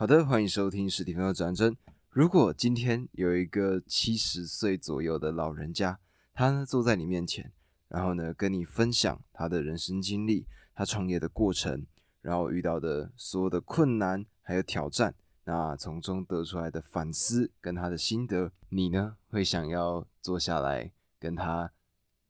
[0.00, 1.76] 好的，欢迎收听实体朋友转真。
[2.10, 5.98] 如果今天有一个七十岁左右的老人家，
[6.32, 7.50] 他呢坐在你面前，
[7.88, 11.84] 然后呢跟你分享他的人生经历，他创业的过程，
[12.22, 21.72] 然后遇到的所有的困难还有挑战，那从中得出来的反思跟他的心得，你呢会想要坐下来跟他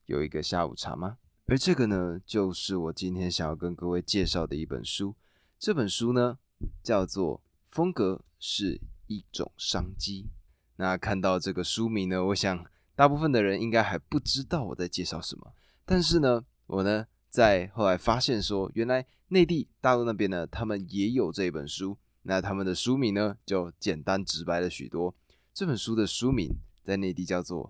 [0.06, 1.18] 有一个下午茶吗？
[1.44, 5.14] 而这个呢，就是我今天想要跟各位介绍的一本书。
[5.58, 6.38] 这本书呢
[6.82, 7.42] 叫做。
[7.78, 10.26] 风格是一种商机。
[10.78, 15.52] 那看到这个书名呢，我想大部分的人应该还不知道我在介绍什么。
[15.84, 21.96] 但是呢，我呢在后来发现说，原来内地大陆那边呢，他们也有这本书。
[22.22, 25.14] 那他们的书名呢，就简单直白了许多。
[25.54, 27.66] 这本书的书名在内地叫做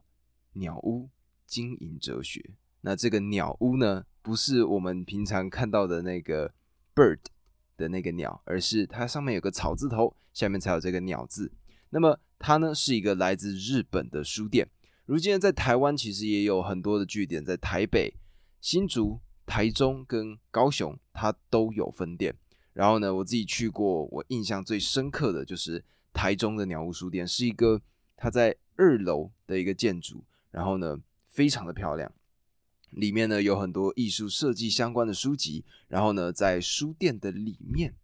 [0.59, 1.11] 《鸟屋
[1.47, 2.41] 经营哲学》。
[2.80, 6.55] 那这个鸟屋呢，不是我们平常看到的那个
[6.95, 7.19] bird。
[7.78, 11.50] 的那个鸟，而是它上面有个草字头，下面才有这个鸟字。
[11.88, 14.68] 那么它呢是一个来自日本的书店。
[15.07, 18.12] 如今呢在台湾其实也有很多的据点，在台北、
[18.60, 22.35] 新竹、台中跟高雄，它都有分店。
[22.74, 25.82] 然后呢，我自己去过，我印象最深刻的就是
[26.13, 27.80] 台中的鸟屋书店，是一个
[28.16, 32.13] 它在二楼的一个建筑，然后呢非常的漂亮。
[32.91, 37.95] 里面呢有很多艺术设计相关的书籍，然后呢，在书店的里面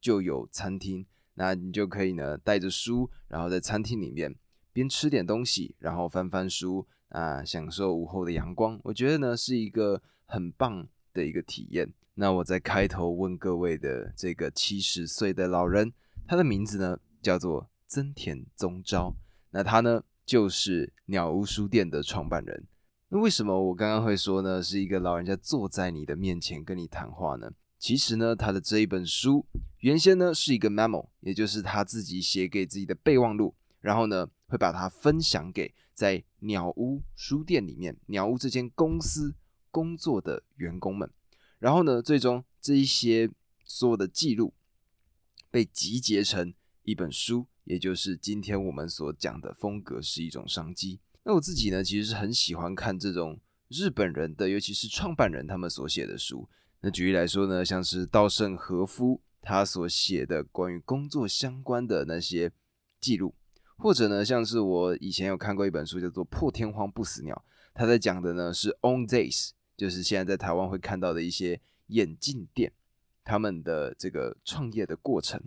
[0.00, 4.34] 就有餐厅，那你就可以呢带着书，然后在餐厅里面
[4.72, 8.78] 边吃点东西，然后翻翻书啊，享受午后的阳光。
[8.84, 11.92] 我觉得呢是一个很棒的一个体验。
[12.14, 15.92] 那我在开头问各位的这个七十岁的老人，
[16.28, 19.14] 他的名字呢叫做增田宗昭，
[19.50, 22.66] 那他呢就是鸟屋书店的创办人。
[23.14, 24.60] 那为什么我刚刚会说呢？
[24.60, 27.48] 是一个老人家坐在你的面前跟你谈话呢？
[27.78, 29.46] 其实呢，他的这一本书
[29.78, 39.36] 原先呢是一个 memo，也就是他自己写给自己的备忘录，然后呢会把它分享给在鸟屋书店里面鸟屋这间公司
[39.70, 41.08] 工作的员工们，
[41.60, 43.30] 然后呢最终这一些
[43.62, 44.52] 所有的记录
[45.52, 50.98] 被集结成一本书，也就是今天我们所讲的风格是一种商机。
[51.24, 56.48] 那我自己呢，其实是很喜欢看这种日本人的，尤其是创办人他们所写的书。
[56.80, 62.52] 那举例来说呢，像是稻盛和夫他所写的关于工作相关的那些
[63.00, 63.34] 记录，
[63.78, 67.34] 或者呢，像是我以前有看过一本书叫做《破天荒不死鸟》，
[67.72, 72.70] 他在讲的呢是 On Days，就是现在在台湾会看到的一些眼镜店
[73.24, 75.40] 他们的这个创业的过程，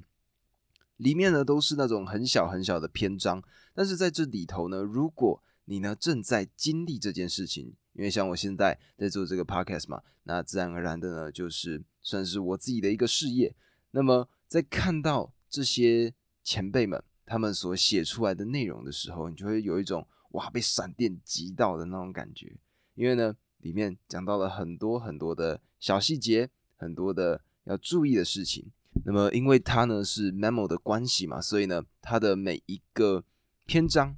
[0.96, 3.44] 里面呢都是那种很小很小的篇章，
[3.76, 13.54] 但是在这里头呢，如果你呢正在经历这件事情，因为像我现在在做这个 podcast 嘛，那自然而然的呢，就是算是我自己的一个事业。
[13.92, 22.56] 那么在看到这些前辈们他们所写出来的内容的时候，你就会有一种哇被闪电击到的那种感觉。
[22.96, 28.72] 因为呢，里面讲到了很多很多的小细节，很多的要注意的事情。
[29.04, 33.26] 那么因为它呢是 memo 的关系嘛，所以呢，它的每一个
[33.66, 34.18] 篇章。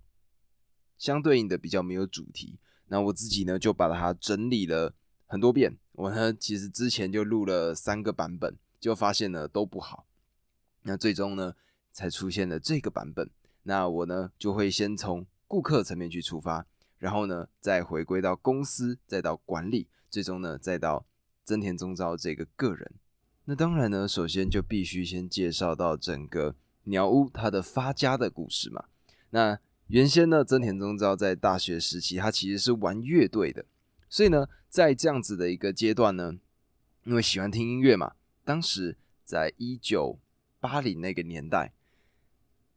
[1.00, 4.94] 相对应的比较没有主题，那我自己呢就把它整理了
[5.26, 5.76] 很多遍。
[5.94, 10.06] 我呢其实之前就录了三个版本，就发现呢都不好。
[10.84, 11.56] 那最终呢
[11.92, 13.30] 才出现了这个版本。
[13.64, 16.66] 那我呢就会先从顾客层面去出发，
[16.98, 21.06] 然后呢再回归到公司，再到管理，最终呢再到
[21.44, 22.92] 增田宗昭这个个人。
[23.46, 28.86] 那当然呢，首先就必须先介绍到整个鸟屋它的发家的故事嘛。
[29.32, 29.60] 那
[29.90, 33.66] 原先呢，增田宗昭在大学时期，他其实是玩乐队的，
[34.08, 36.38] 所以呢，在这样子的一个阶段呢，
[37.06, 38.14] 因为喜欢听音乐嘛，
[38.46, 38.96] 当时
[39.26, 40.20] 在一九
[40.60, 41.74] 八零那个年代，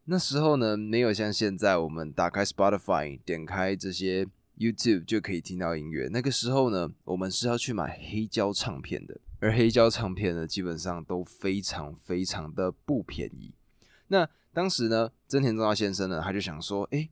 [0.06, 6.08] 那时候呢，没有像现在我们打开 Spotify，点开这些 YouTube 就可以听到音乐。
[6.10, 13.52] 那个时候呢，我们是要去买黑胶唱片的，而黑胶唱片呢，基本上都非常非常的不便宜。
[14.08, 17.08] 那当时呢，真田宗昭先生呢，他就想说：，哎，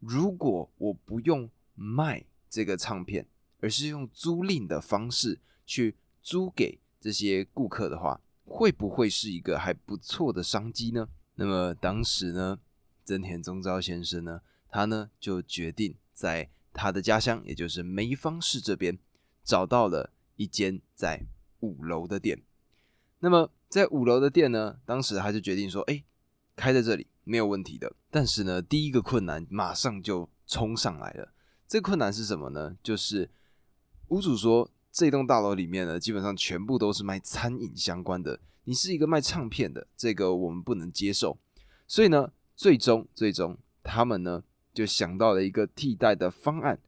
[0.00, 3.26] 如果我不用卖这个唱片，
[3.60, 11.08] 而是用租赁的方式去租给这些顾客的话，会不会是一个还不错的商机呢？
[11.36, 12.58] 那么当时呢，
[13.04, 18.98] 真田宗昭先生呢，他呢就决定在他的家乡，也就是梅芳市这边，
[19.44, 21.22] 找到了一间在
[21.60, 22.42] 五楼的店。
[23.20, 26.02] 那么在五楼的店呢，当时他就决定说：，哎。
[26.56, 31.32] 开在这里没有问题的，但是呢，第一个困难马上就冲上来了。
[31.66, 32.76] 这困难是什么呢？
[32.82, 33.30] 就是
[34.08, 41.38] 屋主说，这栋大楼里面呢，基本上全部都是卖餐饮相关的你是一个卖唱片的，这个我们不能接受。
[41.86, 44.42] 所以呢，最终最终他们呢
[44.72, 46.78] 就想到了一个替代的方案。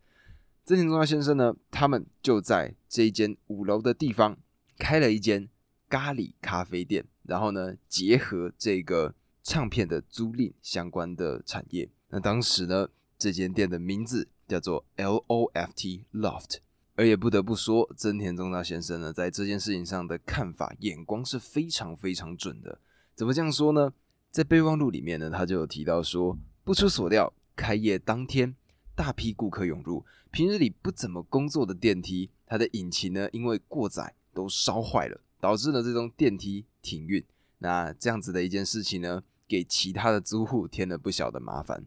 [0.65, 4.37] 曾田中耀先生呢，他们就在这一间五楼的地方
[4.79, 5.49] 开了一间
[5.89, 9.15] 咖喱咖啡店，然后呢，结合这个
[9.49, 11.89] 唱片的租赁相关的产业。
[12.09, 16.57] 那当时呢，这间店的名字叫做 L O F T Loft。
[16.97, 22.81] 而也不得不说，真田中大先生呢，在这件事情上的看法眼光是非常非常准的。
[23.15, 23.93] 怎么这样说呢？
[24.33, 28.57] 在备忘录里面呢，他就有提到说，不出所料，开业当天。
[28.97, 37.23] 大批顾客涌入，平日里不怎么工作的电梯，它的引擎呢因为过载都烧坏了，导致了这种电梯停运。
[37.59, 41.85] 那这样子的一件事情呢，给其他的租户添了不小的麻烦。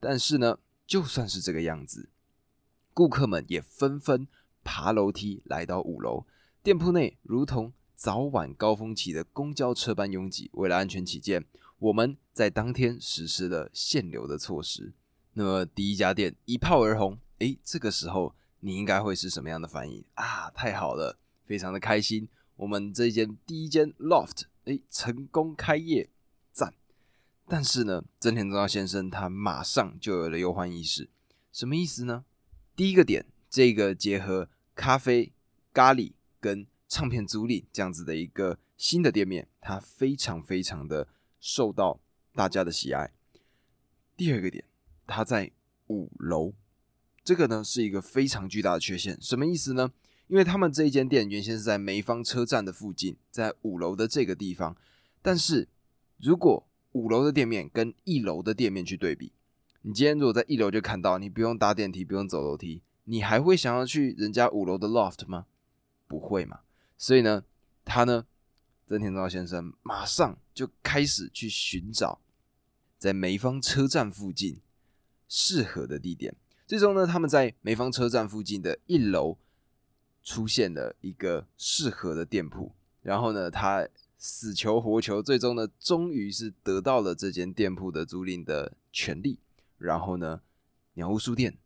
[0.00, 2.08] 但是呢，就算是这个样子，
[2.92, 4.28] 顾客们也纷纷
[4.62, 6.26] 爬楼梯来到五楼，
[6.62, 10.50] 店铺内如同早晚高峰期的公交车般拥挤。
[10.52, 11.44] 为了安全起见，
[11.78, 14.92] 我们在当天实施了限流的措施。
[15.34, 20.50] 那么第一家店一炮而红，诶，这个时候你应该会是什么样的反应啊？
[20.50, 26.08] 太好了，非常的开心，我们这间第一间 loft，诶，成功开业，
[27.46, 31.08] 但是呢，真田中耀先生他马上就有了忧患意识，
[31.52, 32.24] 什么意思呢？
[32.74, 35.32] 第一个点，这个结合咖啡、
[35.72, 41.08] 咖喱跟唱片租赁这样子的一个新的店面，它非常非常的
[41.40, 42.00] 受到
[42.34, 43.12] 大家的喜爱。
[44.16, 44.64] 第二个点。
[45.08, 45.52] 它在
[45.86, 46.52] 五楼，
[47.22, 49.16] 这个呢是一个非常巨大的缺陷。
[49.22, 49.92] 什么意思呢？
[50.26, 54.76] 因为他们这一间店原先是在梅芳车站的附近，在五楼的这个地方。
[55.22, 55.68] 但是
[56.18, 56.66] 如果
[56.96, 59.32] 五楼的店面跟一楼的店面去对比，
[59.82, 65.46] 你今天如果在一楼就看到，你不用搭电梯，不用走楼梯，你还会想要去人家五楼的 loft 吗？
[66.08, 66.60] 不会嘛。
[66.96, 67.44] 所以呢，
[67.84, 68.24] 他呢，
[68.86, 72.20] 曾田昭先生马上就开始去寻找
[72.96, 74.60] 在梅芳车站附近。
[75.28, 76.32] 适合的地点，
[76.68, 79.36] 最终呢，他们在梅芳车站附近的一楼
[80.22, 82.70] 出现了一个适合的店铺，
[83.02, 83.88] 然后呢，他
[84.18, 89.38] 死求活求，最终呢，终于是得到了这间店铺的租赁的权利，
[89.78, 90.40] 然后呢，
[90.94, 91.58] 鸟屋书店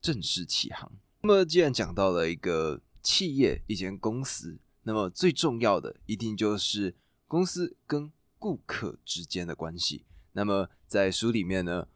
[0.00, 0.90] 正式起航。
[1.22, 6.94] 那么，既然讲到了一个企业、一间公司，那么最重要的一定就是
[7.26, 10.04] 公司跟顾客之间的关系。
[10.32, 11.88] 那么，在书里面呢。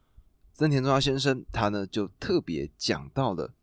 [0.50, 3.54] 森田中华先生，他呢就特别讲到了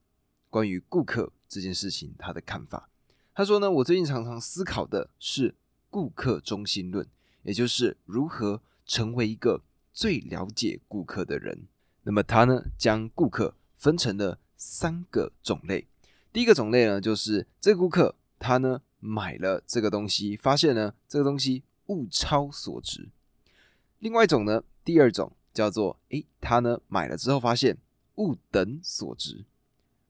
[0.49, 2.89] 关于顾客这件事情他的看法。
[3.33, 5.53] 他说呢，我最近常常思考的是
[5.95, 7.07] 顾客中心论，
[7.43, 9.61] 也就是如何成为一个
[9.93, 11.67] 最了解顾客的人。
[12.03, 15.87] 那么他呢将顾客分成了三个种类。
[16.33, 23.07] 第一个种类呢，就是这个顾客他呢买了这个东西，发现呢这个东西物超所值。
[23.99, 25.31] 另外一种呢，第二种。
[25.55, 27.77] 叫做诶，他呢买了之后发现
[28.15, 29.45] 物等所值，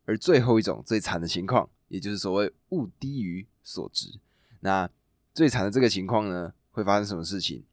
[0.06, 4.18] 而最后一种最惨的情况，也就是所谓物低于所值。
[4.62, 4.90] 那
[5.36, 7.66] 最惨的这个情况呢，会发生什么事情？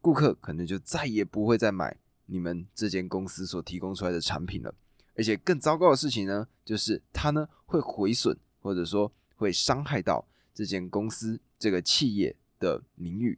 [0.00, 1.96] 顾客可能就再也不会再买
[2.26, 4.72] 你们这间公司所提供出来的产品了。
[5.16, 10.24] 而且更糟糕的事情呢，就是他呢会毁损，或者说会伤害到
[10.54, 13.36] 这间公司这个企业的名誉，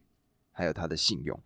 [0.51, 1.41] 还有他的信用。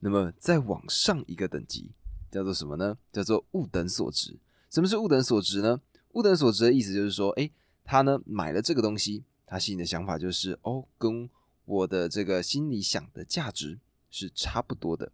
[0.00, 1.92] 那么再往上一个等级
[2.28, 2.98] 叫做什么呢？
[3.12, 4.36] 叫做物等所值。
[4.68, 5.80] 什么是物等所值呢？
[6.14, 7.48] 物等所值的意思就是说，哎，
[7.84, 11.28] 他呢买了这个东西，他心里的想法就是，哦，跟
[11.64, 15.10] 我的这个心里想的价值是差不多的。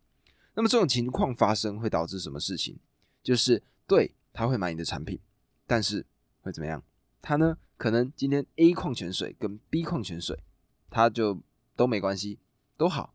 [0.52, 2.78] 那么这种情况发生会导致什么事情？
[3.22, 5.18] 就是对他会买你的产品，
[5.66, 6.04] 但是
[6.42, 6.82] 会怎么样？
[7.22, 10.44] 他呢可能今天 A 矿泉水跟 B 矿泉水，
[10.90, 11.40] 他就
[11.74, 12.38] 都没关系，
[12.76, 13.14] 都好。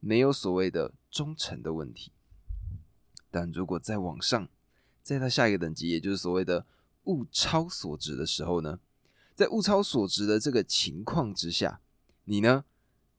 [0.00, 2.12] 没有所谓的忠诚的问题，
[3.30, 4.48] 但如果再往上，
[5.02, 6.66] 在他下一个等级，也就是所谓的
[7.04, 8.78] 物超所值的时候呢，
[9.38, 11.80] 在物超所值的这个情况之下，
[12.24, 12.64] 你呢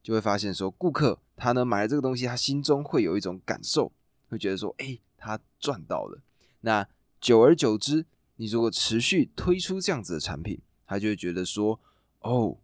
[0.03, 3.93] 就会发现说，顾客他呢买了这个东西，他心中会有一种感受，
[4.27, 6.19] 会觉得说，哎，他赚到了。
[6.59, 6.85] 那
[7.21, 11.79] 久而久之，你如果持续推出这样子的产品，他就会觉得说，
[12.19, 12.57] 哦，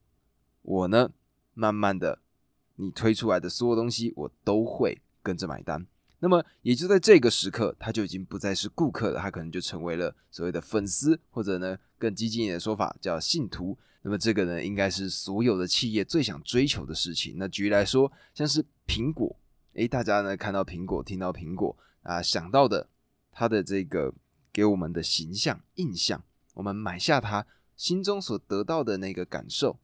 [0.61, 1.11] 我呢
[1.53, 2.19] 慢慢的。
[2.75, 5.87] 你推出来的所有东西，我都会跟着买单。
[6.25, 13.77] 那么也就在这个时刻，他就已经不再是顾客了，他可能就成为了所谓的粉丝，或者呢更激进一点的说法叫信徒。
[14.01, 17.35] 那么这个呢，应该是所有的企业最想追求的事情。
[17.37, 19.35] 那举例来说，像是苹果，
[19.73, 22.89] 诶，大家呢看到苹果，听到苹果啊，想到的
[23.31, 24.11] 它的这个
[24.51, 26.23] 给我们的形象印象，
[26.55, 27.45] 我们买下它
[27.77, 29.77] 心中所得到的那个感受，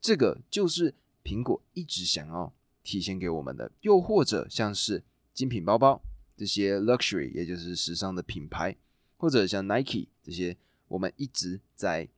[0.00, 0.94] 这个就是。
[1.24, 2.50] 苹果一直想要
[2.82, 5.02] 体现给我们的，又或者像是
[5.38, 6.02] 精品包包
[6.36, 8.76] 这些 luxury，也就是时尚的品牌，
[9.16, 10.56] 或者像 Nike 这些
[10.88, 12.08] 我们一直在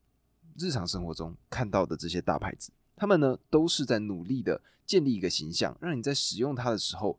[0.59, 7.19] 日常生活中看到的这些大牌子，他们呢都是在努力的建立一个形象，让你在使用它的时候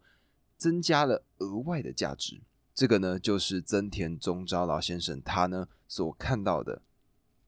[0.57, 2.41] 增加了额外的价值。
[2.73, 6.81] 这个呢，就是增田中昭老先生他呢所看到的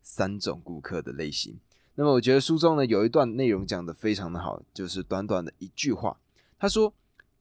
[0.04, 1.60] 三种顾客的类型。
[1.96, 6.20] 那么，我觉得书中呢有一段内容讲的非常的好，就是短短的一句话，
[6.60, 6.94] 他说：“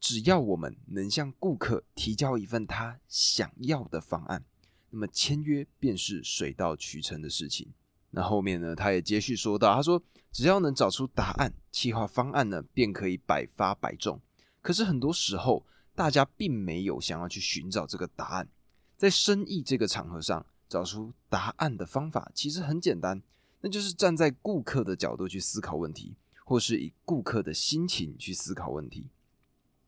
[0.03, 4.43] 只要我们能向顾客提交一份他想要的方案，
[4.89, 7.71] 那么签约便是水到渠成的事情。”
[8.11, 14.19] 那后面呢，他也接续说到，他说：“只要能找出答案，企划方案呢便可以百发百中。
[14.61, 18.49] 可是很多时候。”大家并没有想要去寻找这个答案，
[18.97, 23.21] 在生意这个场合上找出答案的方法其实很简单，
[23.61, 29.11] 那就是站在顾客的角度去思考问题，或是以顾客的心情去思考问题。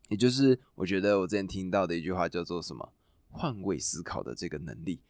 [0.08, 2.92] 也就是我觉得我之前听到的一句话叫做什么
[3.30, 5.00] “换位思考”的这个能力。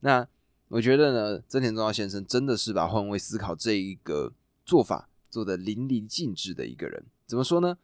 [0.00, 0.26] 那
[0.68, 4.32] 我觉得呢，真田中耀先生真的是把换位思考这一个
[4.64, 7.04] 做法做得淋漓尽致的一个人。
[7.26, 7.78] 怎么说呢？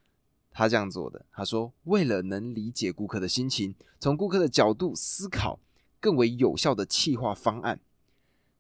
[0.55, 5.59] 他这样做的，他说：“为了能理解顾客的心情，从顾客的角度思考
[5.99, 7.81] 更为有效的企划方案。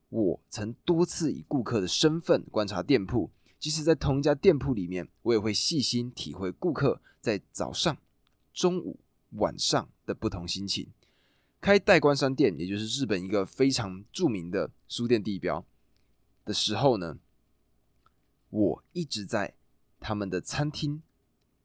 [0.08, 3.30] 我曾多次以顾客的身份观察店铺，
[3.62, 7.96] 即使在同一家店铺里面，我也会细心体会顾客在早上、
[8.52, 8.98] 中午、
[9.34, 10.88] 晚上的不同心情。
[11.60, 15.64] 开代官山店，也就是日本一个非常著名的书店地标
[16.44, 17.20] 的时候呢，
[18.50, 19.54] 我一直在
[20.00, 21.00] 他们的餐厅。”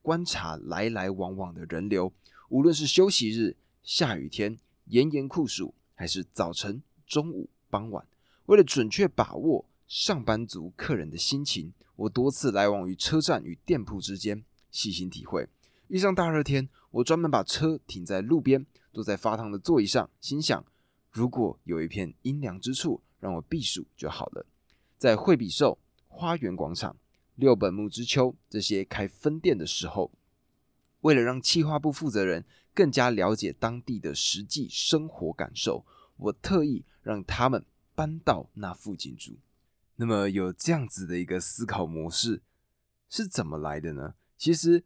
[0.03, 2.13] 观察来来往往的人流，
[2.49, 8.07] 无论是休息日、下雨天、炎炎酷暑，还是早晨、中午、傍晚，
[8.45, 15.47] 为了准确把握上班族客人的心情，我多次来往于车站与店铺之间，细心体会。
[15.87, 20.65] 遇上大热天，我专门把车停在路边，坐在发烫的座椅上，心想：
[21.09, 24.45] 如果有一片阴凉之处让我避暑就好了。
[24.97, 26.95] 在惠比寿花园广场。
[27.35, 30.11] 六本木之秋这些开分店的时候，
[31.01, 37.63] 为了让企划部负责人更加了解当地的实际生活感受，我特意让他们
[37.93, 39.37] 搬到那附近住。
[39.97, 42.41] 那么有这样子的一个思考模式
[43.09, 44.13] 是怎么来的呢？
[44.37, 44.83] 其实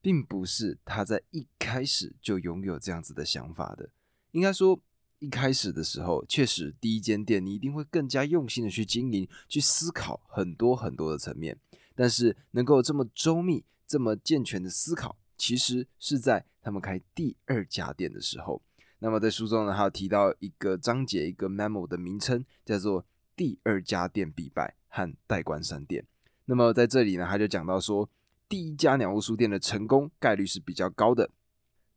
[0.00, 3.90] 并不是他在一开始就拥有这样子的想法的。
[4.32, 4.80] 应该说，
[5.18, 11.58] 一开始的时候，确实第一间店你一定会更加用心的去经营，去思考很多很多的层面。
[11.94, 18.60] 但是能够这么周密、这么健全的思考，其实是在他们开第二家店的时候。
[18.98, 26.06] 那么在书中呢，还有提到一个章节、一个 memo 的名称，叫做“第二家店必败”和“代官山店”。
[26.46, 28.08] 那么在这里呢，他就讲到说，
[28.48, 31.30] 第一家鸟屋书店的成功概率是比较高的，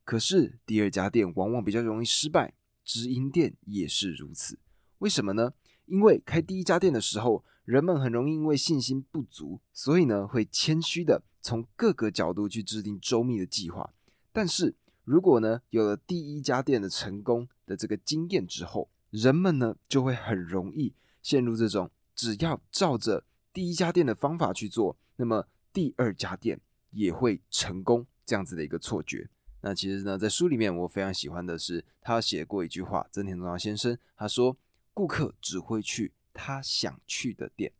[0.03, 2.53] 可是第二家店往往比较容易失败，
[2.83, 4.57] 直营店也是如此。
[4.99, 5.53] 为什么呢？
[5.85, 13.93] 因为开第一家店的时候，人们很容易因为信心不足，所以呢会谦虚的从各个角度去制定周密的计划。
[14.31, 20.93] 但是如果呢有了第一家店的成功的这个经验之后，人们呢就会很容易
[21.27, 29.29] 陷入这种只要照着第一家店的方法去做，那么第二家店也会成功这样子的一个错觉。
[29.59, 34.55] 那其实呢在书里面我非常喜欢的是他写过一句话，曾田中央先生他说
[34.95, 37.73] ：“顾客只会去。”他想去的店，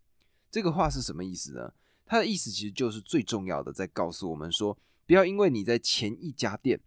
[0.52, 1.74] 这个话是什么意思呢？
[2.06, 6.82] 他的意思其实就是最重要的，在告诉我们说，不要因为你在前一家店、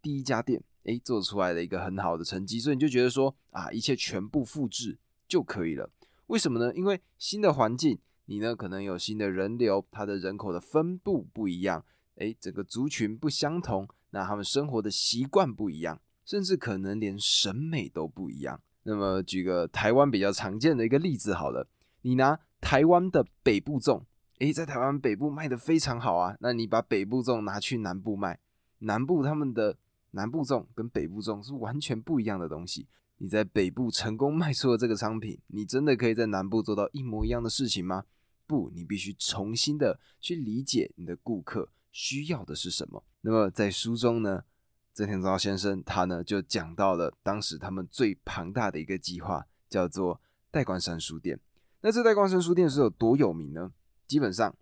[0.00, 4.96] 第一家店，诶做出来了一个很好的成绩，所以你就觉得说啊，一切全部复制
[5.34, 5.90] 就可以了。
[6.28, 6.72] 为什么呢？
[6.76, 11.84] 因为新的环境，你呢可能有新的人流，它的人口的分布不一样，
[12.18, 18.60] 诶，整个族群不相同，那他们生活的习惯不一样，甚至可能连审美都不一样。
[18.84, 21.66] 那么举个台湾比较常见的一个例子好了，
[22.02, 24.04] 你拿台湾的北部粽，
[24.38, 28.38] 诶，在台湾北部卖的非常好啊，那你把北部粽拿去南部卖，
[28.78, 29.76] 南部他们的
[30.12, 32.86] 南部粽跟北部粽是完全不一样的东西。
[33.18, 38.04] 你在北部成功卖出了这个商品，你真的可以在南部做到一模一样的事情吗？
[38.46, 43.04] 不，你必须重新的去理解你的顾客需要的是什么。
[43.22, 44.44] 那么在书中呢？
[44.92, 50.20] 曾田昭先生，他呢就讲到了当时他们最庞大的一个计划，叫做
[50.52, 51.40] 代官山书店。
[51.80, 53.72] 那这代官山书店是有多有名呢？
[54.06, 54.56] 基本上，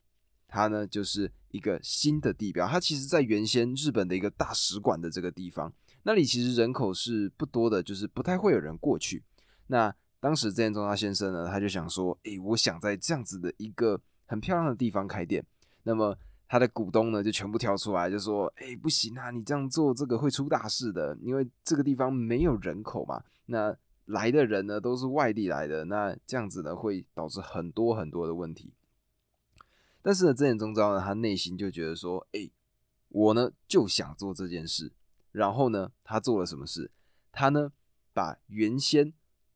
[0.49, 2.67] 它呢就是一个新的地标。
[2.67, 5.71] 它其实在原先日本的一个大使馆的这个地方，
[6.05, 9.23] 那里其实人口是不多的，就是不太会有人过去。
[9.69, 15.45] 那当时曾田中大先生呢，他就想说：“诶，我想在这样子的一个很漂亮的地方开店。
[15.85, 16.17] 那么
[16.49, 23.23] 他的股东呢就全部跳出来就说：“哎，不行啊，你这样做这个会出大事的，因为这个地方没有人口嘛。
[23.47, 28.73] 那来的人呢都是外地来的，那这样子呢会导致很多很多的问题。
[30.03, 32.51] 但是呢，真田中昭呢，他内心就觉得说：，哎，
[33.09, 34.91] 我呢就想做这件事。
[35.33, 36.91] 然后呢，他做了什么事？
[37.33, 37.73] 他呢
[38.13, 39.13] 把原先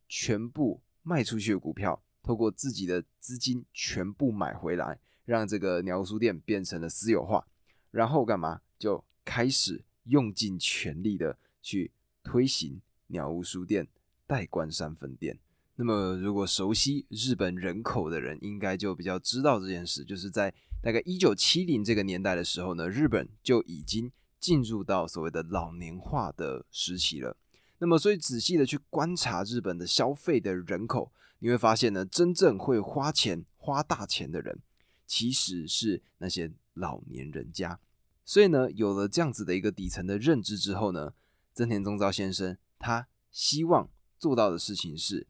[0.09, 7.47] 全部卖出去的股票，透过自己的资金全部买回来，让这个鸟屋书店变成了私有化。
[7.93, 8.61] 然后干嘛？
[8.79, 11.93] 就开始用尽全力的去
[12.25, 13.87] 推行鸟屋书店。
[14.29, 15.39] 代官山分店。
[15.77, 20.05] 那么，如果熟悉日本人口的人，应该就比较知道这件事。
[20.05, 20.53] 就是在
[20.83, 27.37] 大概一九七零这个年代的时候呢，日本就已经进入到所谓的老年化的时期了。
[27.79, 34.61] 那么，所以仔细的去观察日本的消费的人口，你会发现呢，真正会花钱、花大钱的人，
[35.07, 37.79] 其实是那些老年人家。
[38.25, 41.13] 所以呢，有了这样子的一个底层的认知之后呢，
[41.53, 43.89] 增田宗昭先生他希望。
[44.19, 45.27] 做到的事情是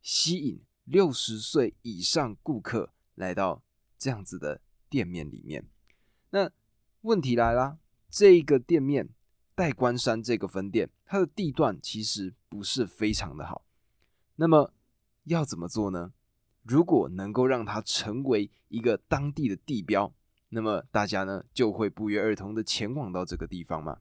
[0.00, 3.62] 吸引六十岁以上顾客来到
[3.98, 5.68] 这样子的店面里面。
[6.30, 6.50] 那
[7.02, 7.76] 问题来啦，
[8.12, 9.08] 这个店面
[9.54, 13.64] 代官山这个分店，它的地段其实不是非常的好。
[14.36, 14.74] 那么
[15.24, 16.12] 要怎么做呢？
[16.62, 20.12] 如果能够让它成为一个当地的地标，
[20.50, 23.96] 那么大家呢就会不约而同的前往到这个地方嘛。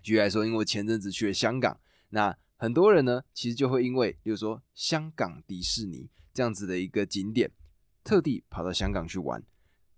[0.00, 1.78] 举例来说，因为我前阵子去了香港，
[2.10, 2.38] 那。
[2.62, 7.50] 很多人呢，其实就会因为，比如说香港迪士尼这样子的一个景点，
[8.04, 9.42] 特地跑到香港去玩。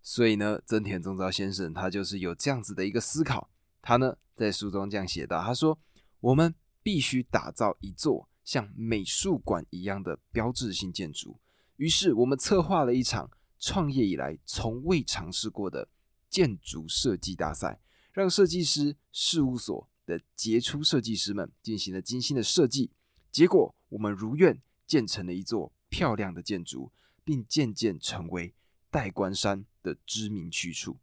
[0.03, 3.51] 所以呢，增田宗昭先生他就是有这样子的一个思考。
[3.81, 5.79] 他呢在书中这样写道：“他说，
[6.21, 11.39] 我们必须打造一座像美术馆一样的标志性建筑。
[11.77, 15.89] 于是，我们策划了一场创业以来从未尝试过的
[16.29, 17.81] 建筑设计大赛，
[18.13, 22.91] 让设计师事务所。”的杰出设计师们进行了精心的设计，
[23.31, 26.91] 结果我们如愿建成了一座漂亮的建筑，
[27.23, 28.53] 并渐渐成为
[28.93, 30.99] 代官山的知名去处。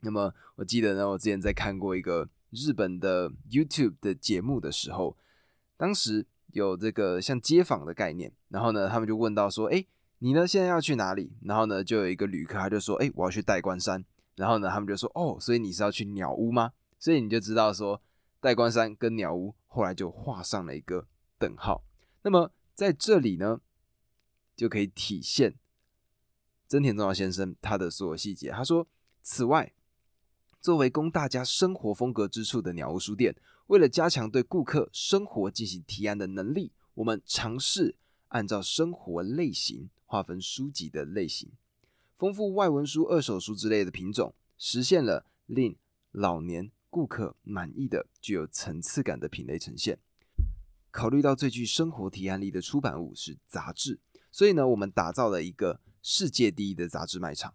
[0.00, 5.16] 那么我记得呢，我之前在看过一个日本的 YouTube 的节目的时候，
[5.76, 9.86] 当时有这个像街访的概念，然后呢，他们就问到说：“哎，
[10.18, 14.04] 你呢现在要去哪里？”然后呢，就有一个旅客他就说：“哎，我要去代官山。”
[14.34, 18.02] 然后呢，他们就说：“哦，所以你是要去鸟屋吗？”所以你就知道说。
[18.42, 21.06] 代官山跟鸟屋后来就画上了一个
[21.36, 21.84] 等号。
[22.22, 23.60] 那么在这里呢，
[24.56, 25.54] 就可以体现
[26.70, 28.52] 真田中昭先生他的所有细节。
[28.52, 28.86] 他说
[29.22, 29.74] ：“此外，
[30.60, 33.34] 作为供大家生活风格之处的鸟屋书店，
[33.66, 37.96] 为了加强对顾客生活进行提案的能力，我们尝试
[38.28, 41.50] 按照生活类型划分书籍的类型，
[42.16, 45.76] 丰富外文书、二手书之类的品种，实现了令
[46.12, 49.96] 老年。”顾客满意的、具有层次感的品类呈现。
[50.90, 54.00] 考虑到最具生活提案力的出版物是杂志，
[54.32, 57.54] 所以呢，我们打造了一个世界第一的杂志卖场。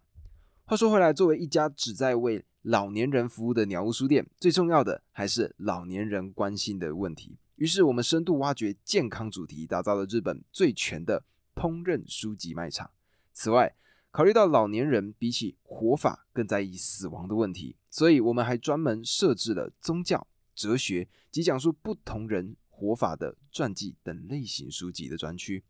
[0.64, 7.38] 话说回来，作为一家旨在为老年人服务的鸟屋书店，最重要的还是老年人关心的问题。
[7.54, 12.90] 于是，我们深度挖掘健康主题，打造了日本最全的烹饪书籍卖场。
[13.32, 13.74] 此外，
[14.10, 25.62] 考虑到老年人比起活法更在意死亡的问题，所以我们还专门设置了宗教、哲学及讲述不同人活法的传记等类型书籍的专区。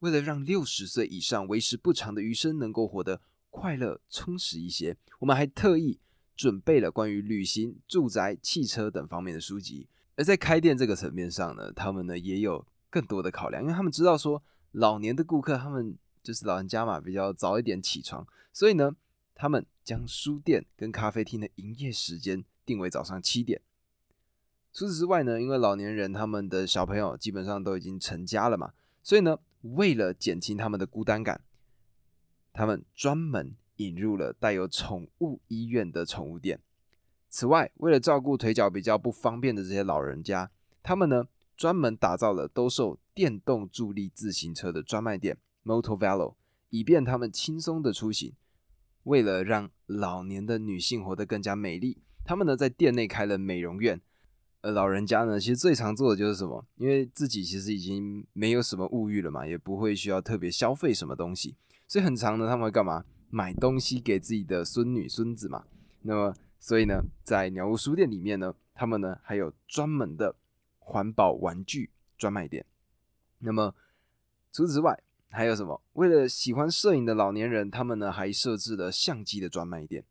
[0.00, 5.98] 为了让六十岁以上为时不长的余生能够活得快乐充实一些，我们还特意
[6.36, 9.88] 准备了关于旅行、住宅、汽车等方面的书籍。
[10.16, 15.96] 而在开店这个层面上呢，他们呢也有更多的考量，因为他们知道说老年的顾客他们。
[16.20, 18.94] 就是老人家嘛，比较早一点起床，所以呢，
[19.34, 23.62] 他们将书店跟咖啡厅的营业时间定为早上七点。
[24.70, 29.38] 除此之外呢，因为老年人他们的小朋友基本上都已经成家了嘛，所以呢，
[29.74, 31.40] 为了减轻他们的孤单感，
[32.52, 36.60] 他们专门引入了带有宠物医院的宠物店。
[37.28, 40.50] 此外，为了照顾腿脚比较不方便的这些老人家，
[40.82, 45.36] 他们呢，专门打造了兜售电动助力自行车的专卖店。
[45.64, 46.36] Motovelo，
[46.70, 48.32] 以便他们轻松的出行。
[49.02, 54.00] 为了让老年的女性活得更加美丽，他们呢在店内开了美容院。
[54.60, 56.64] 呃老人家呢，其实最常做的就是什么？
[56.76, 61.54] 因为自己其实已经没有什么物欲了嘛，也不会需要特别消费什么东西，
[61.86, 63.04] 所以很长呢，他们会干嘛？
[63.30, 65.64] 买东西给自己的孙女孙子嘛。
[66.02, 70.34] 那么，所以呢，在鸟屋书店里面呢，他们呢还有专门的
[70.78, 72.64] 环保玩具专卖店。
[73.40, 73.74] 那么，
[74.50, 74.98] 除此之外，
[75.30, 75.80] 还有什么？
[75.92, 80.02] 为了喜欢摄影的老年人，他们呢还设置了相机的专卖店。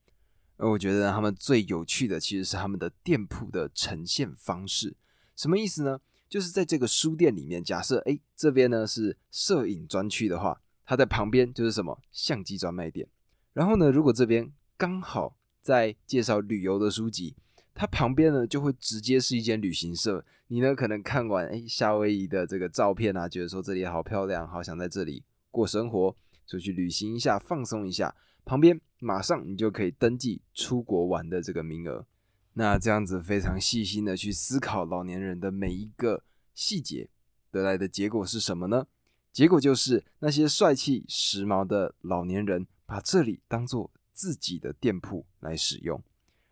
[0.57, 4.95] 而我觉得他们最有趣的其实是他们的店铺的呈现方式。
[5.35, 5.99] 什么意思呢？
[6.27, 13.07] 就是在这个书店里面，假设哎这边呢是摄影专区的话，它在旁边就是什么相机专卖店。
[13.53, 17.35] 然后呢，如果这边刚好在介绍旅游的书籍，
[17.73, 20.25] 它旁边呢就会直接是一间旅行社。
[20.47, 26.15] 你呢可能看完哎夏威夷的这个照片啊，觉得说这里好漂亮，好想在这里过生活，
[26.45, 28.13] 出去旅行一下，放松一下。
[28.47, 32.05] 旁边马上你就可以登记出国玩的这个名额。
[32.53, 36.23] 那这样子非常细心的去思考老年人的每一个
[36.55, 37.09] 细节，
[37.51, 38.87] 得来的结果是什么呢？
[39.33, 46.01] 结果就是那些帅气时髦的老年人把这里当做自己的店铺来使用。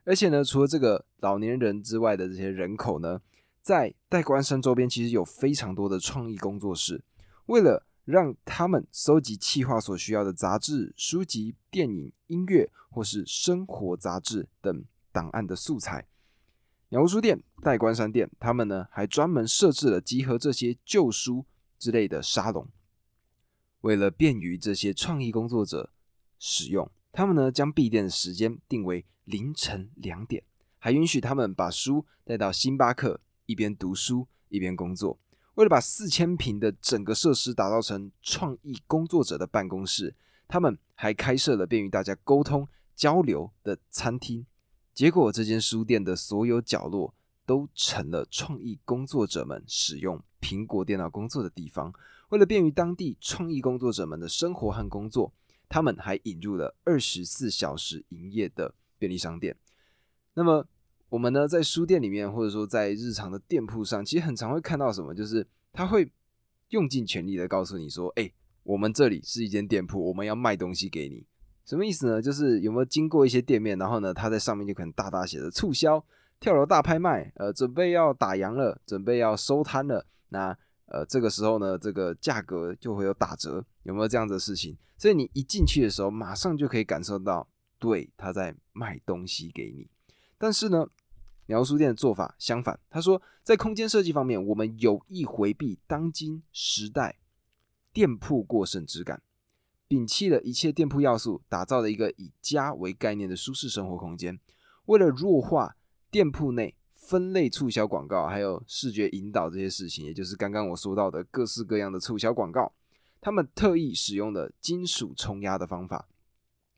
[0.03, 3.21] 而且呢，除了这个老年人之外的这些人口呢，
[3.61, 7.01] 在代官山周边其实有非常多的创意工作室，
[7.45, 16.07] 为了让他们搜集企划所需要的杂志、书籍、电影、音乐或是生活杂志等档案的素材。
[16.89, 21.45] 鸟屋书店、代官山店，他们呢还专门设置了集合这些旧书
[21.79, 22.67] 之类的沙龙。
[23.81, 25.91] 为了便于这些创意工作者
[26.37, 30.43] 使用，他们呢将闭店的时间定为凌晨两点，
[30.77, 35.19] 还允许他们把书带到星巴克，一边读书一边工作。
[35.55, 40.13] 为了把四千平的整个设施打造成创意工作者的办公室，
[40.47, 44.45] 他们还开设了便于大家沟通交流的餐厅。
[44.93, 47.13] 结果，这间书店的所有角落
[47.45, 51.93] 都成了创意工作者们使用苹果电脑工作的地方。
[52.29, 55.31] 为了便于当地创意工作者们的生活和工作，
[55.69, 59.55] 他们还引入了二十四小时营业的便利商店。
[60.33, 60.67] 那么，
[61.15, 66.11] 我们呢，在书店里面，或者说在日常的店铺上，其实很常会看到什么，就是他会
[66.71, 68.29] 用尽全力的告诉你说：“哎，
[68.63, 71.25] 我们这里是一间店铺，我们要卖东西给你。”
[71.63, 72.21] 什么意思呢？
[72.21, 76.03] 就是有没有经过一些店面，然后呢，他在上面就可能大大写的促销、
[76.41, 80.05] 跳楼大拍卖，呃，准备要打烊了，准备要收摊了。
[80.27, 80.49] 那
[80.87, 84.75] 呃，这个时候呢，这个价格就会有打折，有没有这样的事情？
[84.97, 87.47] 所以你一进去的时候，马上就可以感受到，
[87.79, 89.87] 对，他在卖东西给你。
[90.37, 90.85] 但是呢，
[91.47, 97.17] 鸟书店的做法相反，他说，在空间设计方面，我们有意回避当今时代
[97.93, 99.21] 店铺过剩之感，
[99.87, 104.39] 摒弃了一切店铺要素，打造了一个以家为概念的舒适生活空间。
[104.85, 105.75] 为了弱化
[106.09, 112.73] 店铺内分类促销广告，还有视觉引导这些事情，也就是刚刚我说到的各式各样的促销广告，
[113.21, 116.07] 他们特意使用了金属冲压的方法。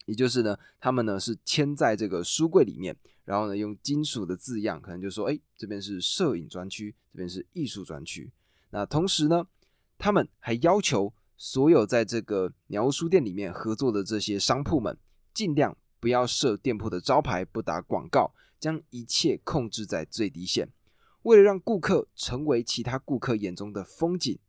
[0.07, 8.31] 也就是呢，他们呢是签在这个书柜里面，然后呢用金属的字样，可能就说，哎，这边是摄影专区，这边是艺术专区。
[8.69, 9.45] 那同时呢，
[9.97, 14.97] 他们还要求所有在这个鸟屋书店里面合作的这些商铺们，
[15.33, 20.69] 尽量不要设店铺的招牌，不打广告，将一切控制在最低线。
[21.23, 24.39] 为了让顾客成为其他顾客眼中的风景，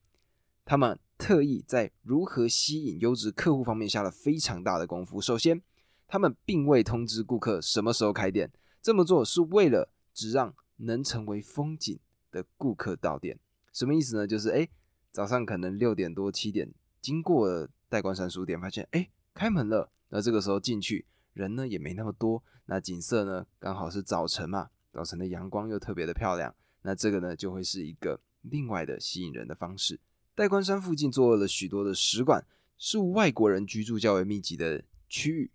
[0.64, 0.98] 他们。
[1.18, 5.20] 特意在如何吸引优质客户方面下了非常大的功夫。
[5.20, 5.60] 首先，
[6.06, 8.50] 他们并未通知顾客什么时候开店，
[8.80, 11.98] 这么做是为了只让能成为风景
[12.30, 13.38] 的顾客到店。
[13.72, 14.26] 什么意思呢？
[14.26, 14.68] 就是哎，
[15.10, 19.90] 早上可能六点多七点经过代官山书店，发现哎开门了。
[20.10, 21.04] 那这个时候进去
[21.34, 26.54] 人呢也没那么多，那景色呢刚好是早晨嘛，早晨的阳光又特别的漂亮。
[26.82, 30.00] 那这个呢就会是一个另外的吸引人的方式。
[30.38, 32.46] 代官山附近坐了许多的使馆，
[32.76, 35.50] 是外国人居住较为密集的区域。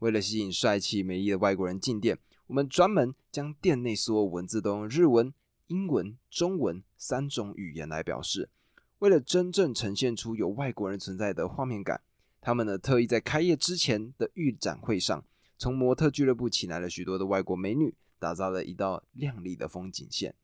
[0.00, 5.32] 为了吸引帅气美丽的外国人进店，我们专门将店内所有文字都用日文、
[5.68, 8.50] 英文、中文三种语言来表示。
[8.98, 12.02] 为了真正呈现出有外国人存在的画面感，
[12.42, 15.24] 他们呢特意在开业之前的预展会上，
[15.56, 20.34] 从模特俱乐部请来了许多的外国美女，打造了一道亮丽的风景线。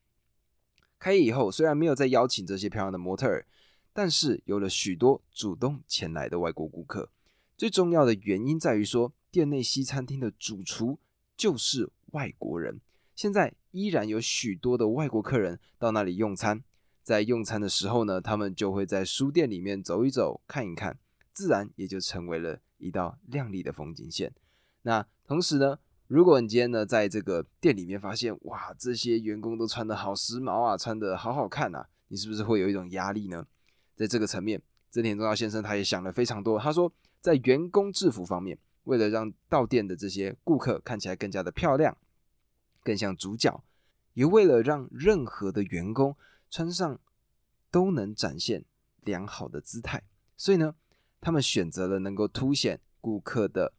[0.98, 3.44] 开业以后，虽然没有再邀请这些漂亮的模特儿。
[3.92, 7.11] 但是有了许多主动前来的外国顾客，
[7.57, 10.98] 最重要的原因在于说，店内西餐厅的主厨
[11.37, 12.81] 就是外国人。
[13.14, 16.64] 现在依然有许多的外国客人到那里用餐，
[17.02, 20.98] 在用餐的时候呢，他们就会在书店里面走一走、看一看，
[21.33, 24.33] 自然也就成为了一道亮丽的风景线。
[24.83, 33.46] 那同时呢，如果你今天呢在这个店里面发现，哇，这些员工都穿的好时髦啊，穿的好好看啊，你是不是会有一种压力呢？
[34.03, 34.61] 在这个层面，
[34.91, 36.59] 真田忠耀先生他也想了非常多。
[36.59, 41.97] 他说，在员工制服方面，为了让到店的这些顾客看起来更加的漂亮，
[42.83, 43.62] 更像主角，
[44.15, 46.17] 也为了让任何的员工
[46.51, 46.99] 穿上
[47.71, 48.65] 都能展现
[49.03, 50.03] 良好的姿态，
[50.37, 50.75] 所以呢，
[51.21, 53.73] 他们选择了能够凸显顾客的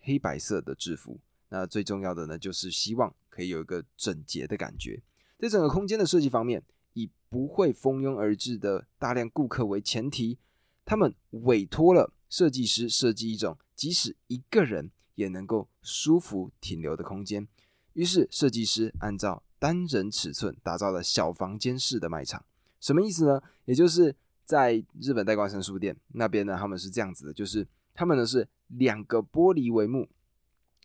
[0.00, 1.20] 黑白色的制服。
[1.50, 5.00] 那最重要的呢，就是希望可以有一个整洁的感觉。
[5.38, 6.60] 在整个空间的设计方面，
[6.98, 10.38] 以不会蜂拥而至的大量顾客为前提，
[10.84, 17.46] 他们委托了设计师设计一种即使一个人也能够舒服停留的空间。
[17.92, 22.44] 于是，设计师按照单人尺寸打造了小房间式的卖场。
[22.80, 23.42] 什么意思呢？
[23.64, 30.08] 也就是在日本代官山书店那边呢，他们是这样子的，就是他们呢是两个玻璃帷幕。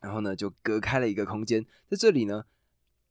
[0.02, 2.44] 然后呢，就隔开了一个空间，在这里呢，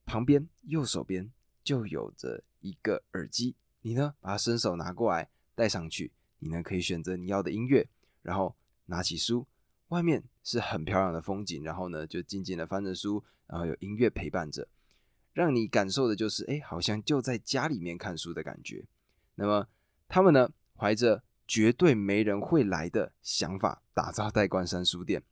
[0.04, 1.32] 旁边右手边
[1.62, 7.88] 就有着一个耳机，你呢把它伸手拿过来戴上去，你呢可以选择你要的音乐，
[8.22, 8.54] 然后
[8.86, 9.46] 拿起书，
[9.88, 14.68] 外面是很漂亮的风景，然后呢就静静的翻着书，然后有音乐陪伴着，
[15.32, 18.86] 让你感受的就是哎，好像就在家里面看书的感觉。
[19.34, 19.68] 那么
[20.08, 25.22] 他们呢，怀着绝对没人会来的想法，打造代官山书店。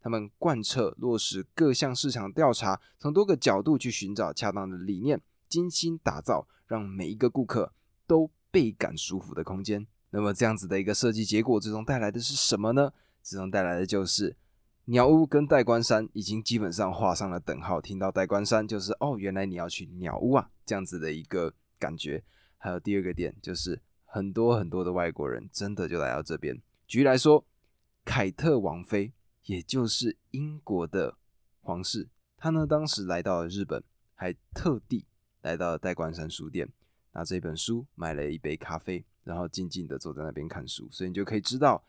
[0.00, 7.72] 他们贯彻落实各项市场调查，从多个角度去寻找恰当的理念，精心打造让每一个顾客
[8.06, 9.86] 都倍感舒服的空间。
[10.10, 12.92] 那么这样子的一个设计结果，最终带来的是什么呢？
[13.22, 14.36] 最终带来的就是
[14.86, 17.80] 鸟屋跟代官山已经基本上画上了等号。
[17.80, 22.22] 听到代官山，就是哦，原来你要去鸟屋啊，这样子的一个感觉。
[22.58, 26.60] 还有第二个点，就是很多很多的外国人真的就来到这边。
[26.86, 27.44] 举例来说，
[28.04, 29.12] 凯特王妃。
[29.46, 31.16] 也就是英国的
[31.60, 33.80] 皇室，他呢当时来到了日本，
[34.16, 35.06] 还特地
[35.42, 36.68] 来到了代官山书店，
[37.12, 40.88] 拿这本书，买了一杯咖啡，然后静静的坐在那边看书。
[40.90, 41.84] 所以你就可以知道，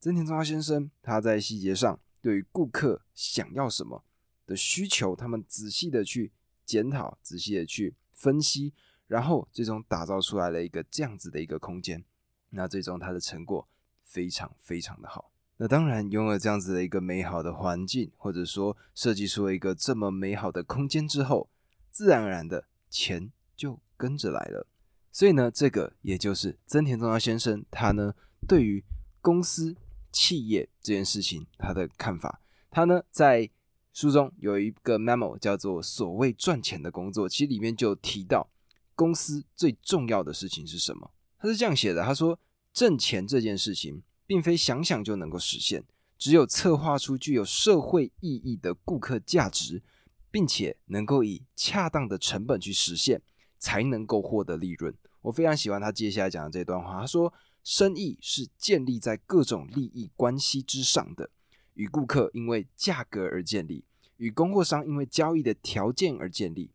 [0.00, 4.04] 真田中华先生他在细节上对于顾客想要什么
[4.46, 6.32] 的需求，他们仔细的去
[6.64, 8.74] 检讨，仔细的去分析，
[9.06, 12.04] 然后最终打造出来了一个这样子的一个空间。
[12.50, 13.68] 那最终他的成果
[14.02, 15.30] 非常非常的好。
[15.58, 21.50] 那当然，拥有这样子的一个美好的环境，或者说设计出了一个这么美好的空间之后，
[21.90, 24.66] 自然而然的钱就跟着来了。
[25.12, 28.14] 所以呢，这个也就是增田中央先生他呢
[28.46, 28.84] 对于
[29.20, 29.76] 公司
[30.12, 32.40] 企业这件事情他的看法。
[32.70, 33.50] 他呢在
[33.92, 38.48] 书中有一个 memo 叫做“所谓赚钱的工作”，其实里面就提到
[38.94, 41.10] 公司最重要的事情是什么。
[41.38, 42.38] 他是这样写的：他说，
[42.72, 44.02] 挣钱这件事情。
[44.28, 45.82] 并非想想就能够实现，
[46.18, 49.82] 只有策划出具有社会意义的顾客价值，
[50.30, 53.20] 并且能够以恰当的成本去实现，
[53.58, 54.94] 才能够获得利润。
[55.22, 57.32] 我非常喜欢他接下来讲的这段话，他说
[57.64, 61.30] ：“生意是建立在各种利益关系之上的，
[61.74, 63.84] 与顾客因为价格而建立，
[64.16, 66.70] 与供货商因为交易的条件而建立，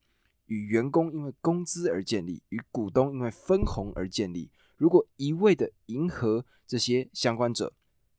[0.47, 7.71] 与员工因为工资而建立，与股东因为分红而建立。”如果一味的迎合这些相关者，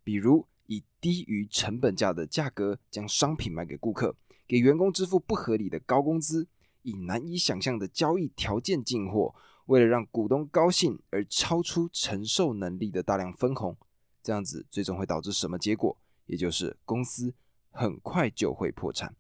[0.03, 4.17] 比如以低于成本价的价格将商品卖给顾客，
[4.47, 6.47] 给员工支付不合理的高工资，
[6.83, 9.35] 以难以想象的交易条件进货，
[9.67, 13.77] 为了让股东高兴而超出承受能力的大量分红，
[14.23, 15.97] 这样子最终会导致什么结果？
[16.27, 17.35] 也就是公司
[17.71, 19.15] 很快就会破产。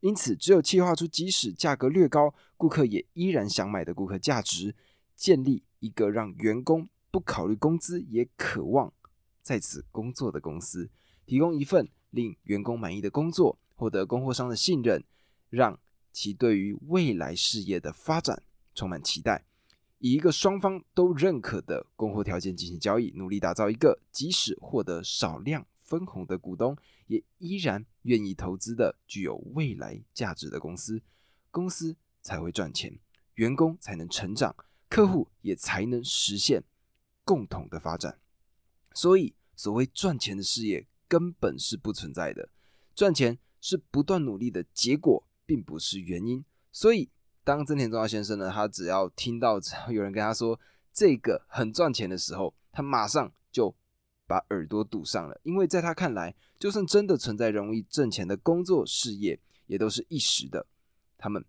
[0.00, 4.74] 因此，只有计划出即使价格略高，顾客也依然想买的顾客价值，
[5.14, 5.64] 建立。
[5.80, 8.92] 一个让员工不考虑工资也渴望
[9.42, 10.90] 在此工作的公司，
[11.24, 15.04] 提供一份令员工满意的工作，获得供货商的信任，
[15.48, 15.78] 让
[16.12, 18.42] 其对于未来事业的发展
[18.74, 19.44] 充满期待，
[19.98, 31.00] 以一个双方都认可的供货条件进行交易，努力打造一个即使获得少量分红的股东也依然愿意投资的具有未来价值的公司，
[31.52, 32.98] 公司才会赚钱，
[33.34, 34.56] 员工才能成长。
[34.88, 36.64] 客户也才能实现
[37.22, 38.18] 共同的发展，
[38.94, 42.48] 所以所谓赚钱的事业根本是不存在的，
[42.94, 46.44] 赚钱是不断努力的结果，并不是原因。
[46.72, 47.10] 所以，
[47.44, 49.58] 当真田中耀先生呢，他只要听到
[49.90, 50.58] 有人跟他说
[50.92, 53.74] 这个很赚钱的时候，他马上就
[54.26, 60.66] 把耳朵堵上了，因为在他看来，就算真的存在容易挣钱的工作事业，也都是一时的，
[61.16, 61.44] 他们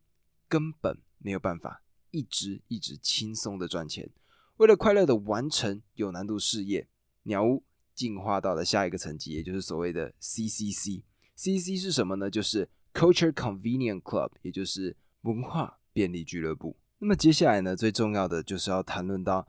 [0.48, 1.84] 根本没有办法。
[2.12, 4.10] 一直一直轻松的赚钱，
[4.58, 6.88] 为了快乐的完成有难度事业，
[7.22, 11.04] 鸟屋进化到了下一个层级，也就是所谓的 CCC。
[11.40, 12.30] C C 是什么呢？
[12.30, 16.76] 就是 Culture Convenient Club，也就是文化便利俱乐部。
[16.98, 19.48] 那么接下来呢，最重要的就是要谈论到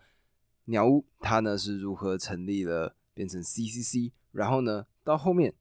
[0.66, 5.53] 鸟屋它呢是如何成立了，变成 CCC，然后呢到后面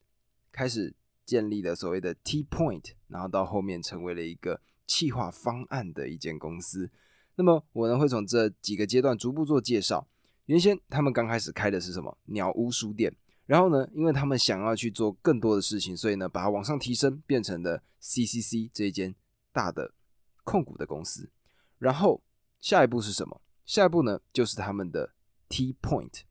[0.51, 0.93] 开始
[1.25, 4.61] 建立了所谓的 T Point，然后到后面成为了一个。
[4.89, 6.89] 企划方案的一间公司，
[7.35, 10.07] 那么我呢会从这几个阶段逐步做介绍。
[10.47, 13.15] 原先他们刚开始开的是什么鸟屋书店，
[13.49, 19.15] 然后呢，因为他们想要去做更多的事情，所以呢，把它往上提升，变成了 CCC 这一间
[19.51, 19.91] 大的
[20.43, 21.31] 控股的公司。
[21.79, 22.21] 然后
[22.62, 23.41] 下一步是什么？
[23.65, 25.13] 下一步呢，就是他们的
[25.47, 26.21] T Point。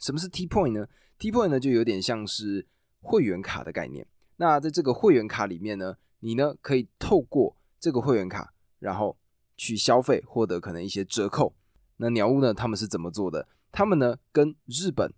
[0.00, 2.66] 什么是 T Point 呢？T Point 呢，就有点像是
[3.02, 4.06] 会员卡的概念。
[4.36, 9.18] 那在这个会员卡里面呢，你呢可以透过这个会员卡，然后
[9.58, 11.54] 去消费，获得可能一些折扣。
[11.98, 13.46] 那鸟屋呢，他们是怎么做的？
[13.70, 15.12] 他们呢跟日本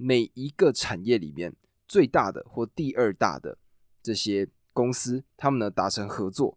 [0.00, 1.54] 每一个产业里面
[1.86, 3.58] 最大的或第二大的
[4.02, 6.56] 这些公司，他们呢达成合作，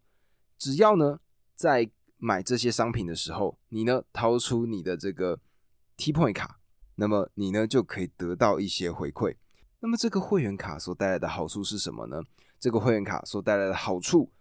[0.57, 1.19] 只要呢
[1.53, 5.41] 在买这些商品的时候，你呢掏出你的这个
[5.97, 6.61] T Point 卡，
[6.95, 9.35] 那么你呢就可以得到一些回馈。
[9.81, 12.23] 那么这个会员卡所带来的好处是什么呢？
[12.57, 14.31] 这个会员卡所带来的好处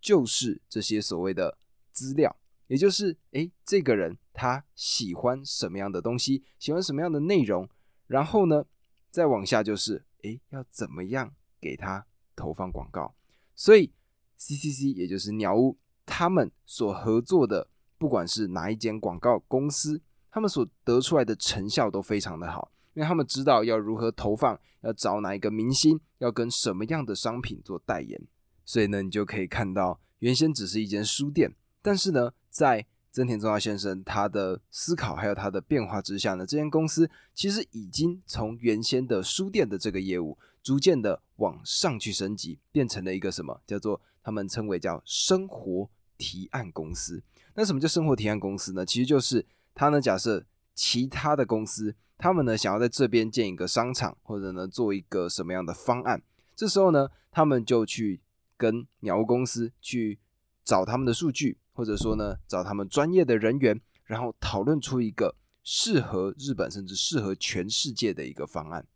[0.00, 1.58] 就是这些所谓的
[1.90, 2.36] 资料，
[2.68, 7.68] 也就是诶，这个人他喜欢什么样的东西，喜欢什么样的内容，
[8.12, 8.66] 然后呢
[9.10, 12.04] 再往下就是诶，要怎么样给他
[12.36, 13.14] 投放广告。
[13.54, 13.90] 所以
[14.38, 15.78] CCC 也就是鸟屋。
[16.04, 28.20] 他们所合作的，不管是哪一间广告公司，他们所得出来的成效都非常的好，因为他们知道要如何投放，要找哪一个明星，要跟什么样的商品做代言。
[28.64, 44.00] 所以呢，你就可以看到，原先只是一间书店，但是呢，在增田中华先生他的思考还有他的变化之下呢，这间公司其实已经从原先的书店的这个业务，逐渐的往上去升级，变成了一个什么叫做？
[44.24, 47.20] 他们称为叫生活提案公司。
[47.54, 48.86] 那什么叫生活提案公司呢？
[48.86, 49.44] 其实就是
[49.74, 50.46] 他呢，假设
[50.76, 56.22] 其他的公司，他们呢想要在这边建一个商场，或者呢做一个什么样的方案，
[56.54, 58.20] 这时候呢，他们就去
[58.56, 60.20] 跟鸟屋公司去
[60.64, 68.86] 找他们的数据，或者说呢找他们专业的人员，然后讨论出一个适合日本甚至适合全世界的一个方案。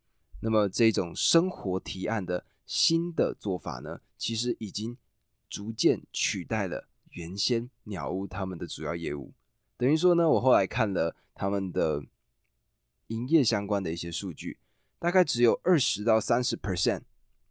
[0.40, 4.96] 那么这种生活提案的新的做法呢，其实已经。
[5.48, 9.32] 逐渐取代了原先鸟屋他们的主要业务，
[9.76, 12.04] 等于说呢，我后来看了他们的
[13.06, 14.58] 营业相关的一些数据，
[14.98, 17.02] 大概只有二十到三十 percent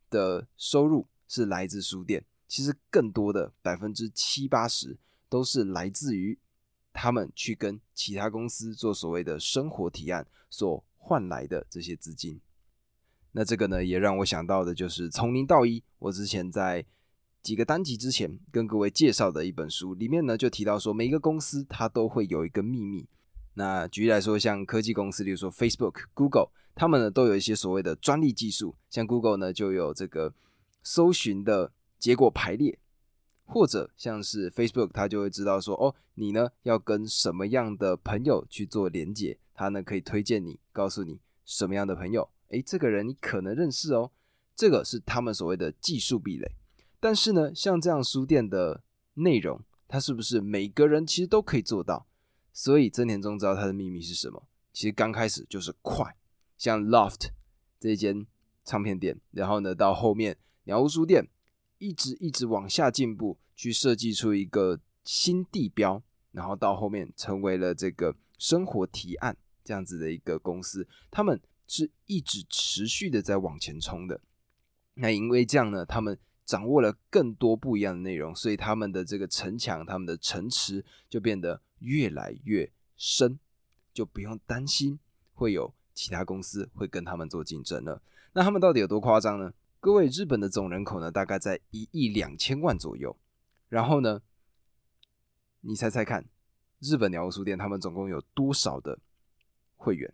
[0.09, 4.97] 的收入是来自书店，其实更多的百分之七八十
[5.29, 6.37] 都是来自于
[6.91, 12.39] 他们去跟其他公司做所谓的生活提案所换来的这些资金。
[13.31, 16.85] 那这个呢，也让我想到的就是从零到一，我之前在。
[17.45, 23.07] 几个单集之前跟各位介绍的一本书里面呢，就提到说，每一个公司它都会有一个秘密。
[23.53, 28.75] 那举例来说，像科技公司，比如说 Facebook、Google，他们呢都有一些所谓的专利技术。
[28.89, 30.33] 像 Google 呢就有这个
[30.81, 32.79] 搜寻的结果排列，
[33.45, 44.11] 或者像是 Facebook，它就会知道说，哦，你呢要跟什么样的朋友去做连接，它呢可以推荐你，告诉你什么样的朋友，诶，这个人你可能认识哦。
[44.55, 46.51] 这个是他们所谓的技术壁垒。
[46.99, 48.81] 但是呢，像这样书店的
[49.15, 52.07] 内容，它是不是每个人其实都可以做到？
[52.51, 54.47] 所以真田中知道它的秘密是什么？
[54.71, 56.15] 其实刚开始就是快，
[56.57, 57.29] 像 Loft
[57.79, 58.25] 这间
[58.63, 61.27] 唱片店，然后呢到后面鸟屋书店，
[61.77, 74.21] 一直一直往下进步，去设计出一个新地标，然后到后面成为了这个生活提案这样子的一个公司，他们是一直持续的在往前冲的。
[74.95, 76.17] 那因为这样呢，他们。
[76.45, 83.39] 掌握了更多不一样的内容，所以他们的这个城墙、他们的城池就变得越来越深，
[83.91, 84.99] 就不用担心
[85.33, 87.99] 会有其他公司会跟他们做竞争了。
[88.33, 89.51] 那他们到底有多夸张呢？
[89.85, 93.15] 各位，日本的总人口呢，大概在一亿两千万左右。
[93.69, 94.23] 然后呢，
[95.61, 96.25] 你猜猜看，
[96.79, 98.97] 日本鸟屋书店他们总共有多少的
[99.75, 100.11] 会员？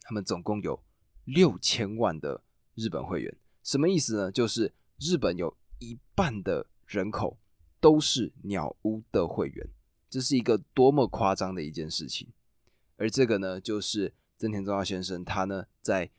[0.00, 0.82] 他们总共有
[1.26, 2.42] 六千万的
[2.76, 3.36] 日本会员。
[3.62, 4.32] 什么意思呢？
[4.32, 4.72] 就是。
[4.98, 7.38] 日本有一半的人口
[7.80, 9.68] 都是鸟屋的会员，
[10.08, 12.32] 这是一个多么夸张的一件事情。
[12.96, 16.10] 而这个呢，就是增田中二先生他呢在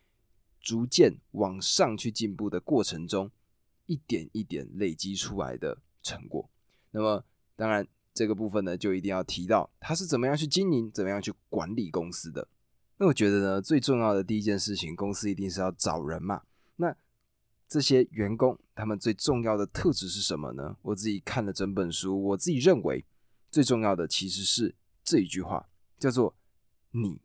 [0.60, 3.32] 逐渐往上去进步的过程中，
[3.86, 6.49] 一点一点累积出来的成果。
[6.91, 7.24] 那么，
[7.55, 12.47] 当然这个部分呢，就一定要提到他是怎么样去经营、怎么样去管理公司的。
[12.97, 16.43] 那我觉得呢，最重要的第一件事情，公司一定是要找人嘛。
[16.76, 16.95] 那
[17.68, 20.76] 这些员工他们最重要的特质是什么呢？
[20.82, 23.05] 我自己看了整本书，我自己认为
[23.49, 26.36] 最重要的其实是这一句话，叫做
[26.91, 27.22] “你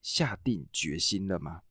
[0.00, 1.62] 下定决心了吗？”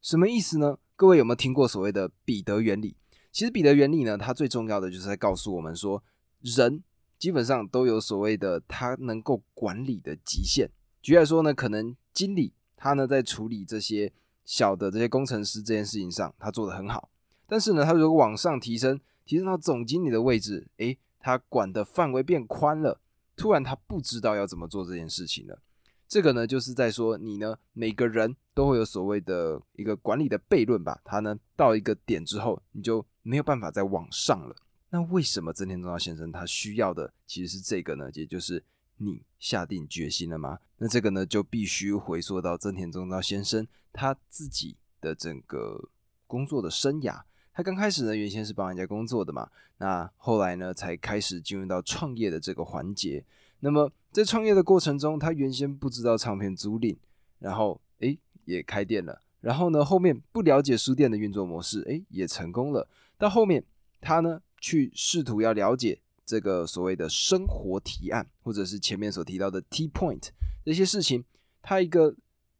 [0.00, 0.78] 什么意思呢？
[0.96, 2.96] 各位有没有听过所谓的彼得原理？
[3.30, 6.02] 其实彼得原理呢，它最重要的就是在告诉我们说，
[6.40, 6.82] 人
[7.18, 10.70] 基本上都有所谓的他能够管理的极限。
[11.02, 14.12] 举例来说呢，可能经理他呢在处理这些
[14.44, 17.10] 小的这些工程师这件事情上，他做的很好。
[17.46, 23.00] 但是呢，他如果往上提升，提升到总经理的位置，诶，他管的范围变宽了，
[23.36, 25.60] 突然他不知道要怎么做这件事情了。
[26.08, 30.98] 这个呢，就是在说你呢，每个人都会有所谓的一个管理的悖论吧。
[31.04, 34.56] 他呢，到一个点之后，你就没有办法再往上了。
[34.88, 38.10] 那为什么真田中道先生他需要的其实是这个呢？
[38.14, 38.64] 也就是
[38.96, 40.58] 你下定决心了吗？
[40.78, 45.90] 那这个呢，就必须回溯到真田中道先生他自己的整个
[46.26, 47.20] 工作的生涯。
[47.52, 53.22] 他刚开始呢，原先是帮人家工作的嘛，那后来呢，才开始进入到创业的这个环节。
[53.60, 56.96] 那么在创业的过程中，他原先不知道唱片租赁，
[57.38, 62.88] 然后诶也开店了，然后呢后面不了解书店的运作模式，诶也成功了。
[63.16, 63.64] 到后面
[64.00, 70.28] 他呢去试图要了解这个所谓的生活提案，或者是前面所提到的 T point
[70.64, 71.24] 这些事情，
[71.60, 72.14] 他一个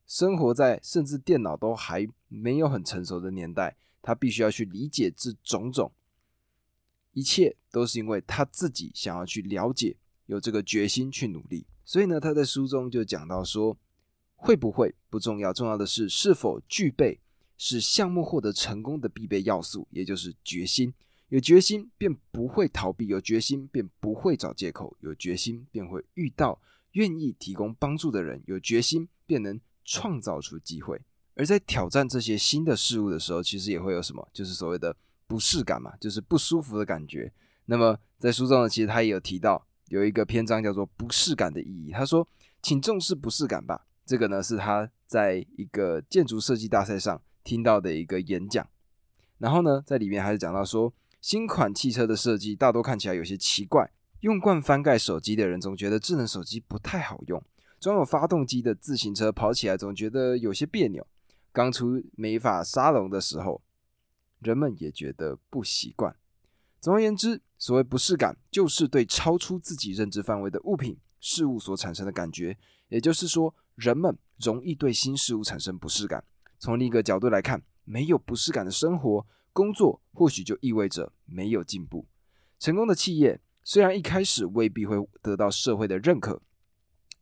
[0.07, 5.93] 生活在甚至电脑都还没有很成熟的年代，他必须要去理解这种种，
[7.13, 9.97] 一切都是因为他自己想要去了解。
[10.29, 13.75] 有这个决心去努力，所以呢，他在书中就讲到说，
[14.37, 17.19] 会不会不重要，重要的是是否具备
[17.57, 20.93] 使项目获得成功的必备要素，也就是决心。
[21.31, 26.61] 有决心便不会逃避，有决心便不会找借口，有决心便会遇到
[26.93, 31.01] 愿意提供帮助的人，有决心便能创造出机会。
[31.37, 34.95] 而在挑战这些新的事物的时候，其实也会有什么，就是所谓的
[35.27, 37.33] 不适感嘛，就是不舒服的感觉。
[37.65, 39.67] 那么在书中呢，其实他也有提到。
[39.89, 41.91] 有一个篇章叫做“不适感的意义”。
[41.93, 42.27] 他说
[42.63, 48.67] ：“请重视不适感吧。”这个呢是他在一个建筑设计大赛上听到的一个演讲。
[49.39, 53.91] 然后呢，在里面还是讲到说，新款汽车的设计大多看起来有些奇怪。
[54.21, 57.43] 用惯翻盖手机的人总觉得智能手机不太好用。
[57.79, 61.07] 装有发动机的自行车跑起来总觉得有些别扭。
[61.53, 63.63] 刚出美法沙龙的时候，
[64.41, 66.17] 人们也觉得不习惯。
[66.81, 72.57] 总而言之，所谓不适感，就是对超出自己认知范围的物品、事物所产生的感觉。
[72.89, 76.25] 也就是说，人们容易对新事物产生不适感。
[76.59, 82.07] 从另一个角度来看，没有不适感的生活、工作，或许就意味着没有进步。
[82.59, 86.41] 成功的企业虽然一开始未必会得到社会的认可，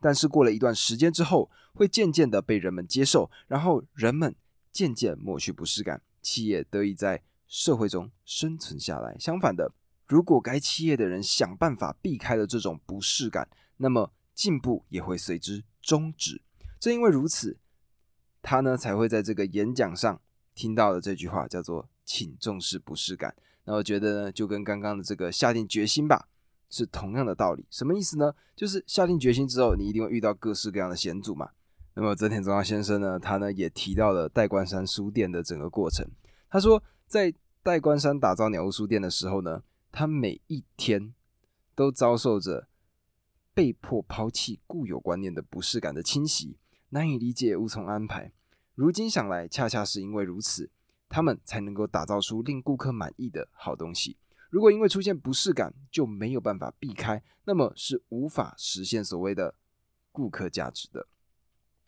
[0.00, 4.34] 但是过了一段时间之后，会渐渐的被人们接受，然后人们
[4.70, 7.22] 渐渐抹去不适感，企业得以在。
[7.48, 9.16] 社会中生存下来。
[9.20, 9.72] 相反的，
[10.06, 16.42] 如果该企业的人想办法避开了这种不适感，那么进步也会随之终止。
[16.78, 17.56] 正因为如此，
[18.42, 20.20] 他呢才会在这个演讲上
[20.54, 23.34] 听到的这句话，叫做“请重视不适感”。
[23.64, 26.28] 那我觉得呢，就跟刚刚的这个下定决心吧，
[26.70, 27.66] 是同样的道理。
[27.70, 28.32] 什么意思呢？
[28.54, 31.50] 就是下定决心之后，你一定会遇到各式各样的险阻嘛。
[31.94, 36.06] 那么泽田中央先生呢，他呢也提到了代官山书店的整个过程。
[36.48, 36.82] 他说。
[37.08, 37.32] 在
[37.62, 39.62] 代官山打造鸟屋书店的时候呢，
[39.98, 41.14] 他每一天
[41.74, 42.68] 都遭受着
[43.54, 46.58] 被迫抛弃固有观念的不适感的侵袭，
[46.90, 48.30] 难以理解，无从安排。
[48.74, 50.68] 如今想来，恰恰是因为如此，
[51.08, 54.18] 他们才能够打造出令顾客满意的好东西。
[54.50, 59.54] 如果因为出现不适感就没有办法避开，那么是无法实现所谓的
[60.12, 61.08] 顾客价值的。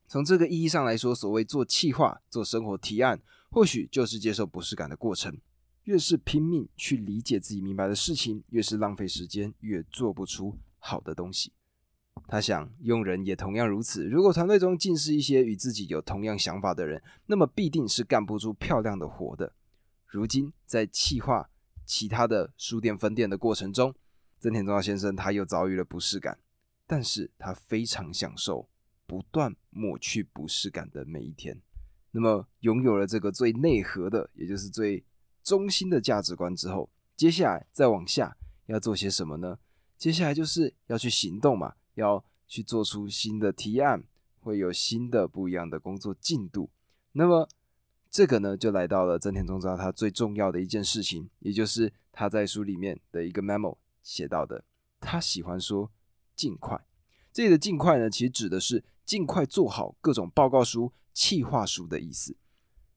[0.06, 3.20] 从这个意义上来说，所谓做企划、做生活提案。
[3.50, 5.38] 或许就是接受不适感的过程。
[5.88, 11.50] 越是拼命去理解自己明白的事情，越是浪费时间，越做不出好的东西。
[12.26, 14.04] 他想，用人也同样如此。
[14.04, 19.54] 如果团队中尽是一些与自己有同样想法的人，那么必定是干不出漂亮的活的。
[20.04, 21.48] 如今在企划
[21.86, 23.94] 其他的书店分店的过程中，
[24.38, 26.38] 曾田中道先生他又遭遇了不适感，
[26.86, 28.68] 但是他非常享受
[29.06, 31.58] 不断抹去不适感的每一天。
[32.10, 35.02] 那么，拥有了这个最内核的，也就是最
[35.42, 38.36] 中心的价值观之后，接下来再往下
[38.66, 39.58] 要做些什么呢？
[39.96, 44.04] 接下来就是要去行动嘛，要去做出新的提案，
[44.40, 46.70] 会有新的不一样的工作进度。
[47.12, 47.48] 那么，
[48.10, 54.64] 这个呢，就来到了真田中昭他最重要的一件事情，也就是他在书里面的一个 memo 写到的，
[55.00, 55.90] 他喜欢说
[56.36, 56.86] “尽快”。
[57.32, 60.92] 这里的“尽快”呢，其实指的是尽快做好各种报告书。
[61.14, 62.36] 企划书的意思，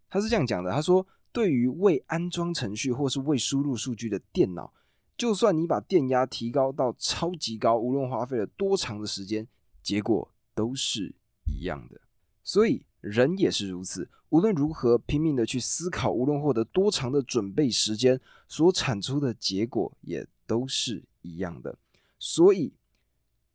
[0.08, 0.70] 他是这样讲的。
[0.70, 4.74] 他说：“对于未安装程序或是未输入数据的电脑，
[5.18, 9.48] 就算你把电压提高到超级高，无论花费了多长的时间，
[9.82, 11.16] 结果都是
[11.46, 12.02] 一样的。
[12.44, 21.78] 所以人也是如此，无论如何拼命的去思考，无论获得多长的准备时间，所产出的结果也都是一样的。
[22.20, 22.74] 所以。”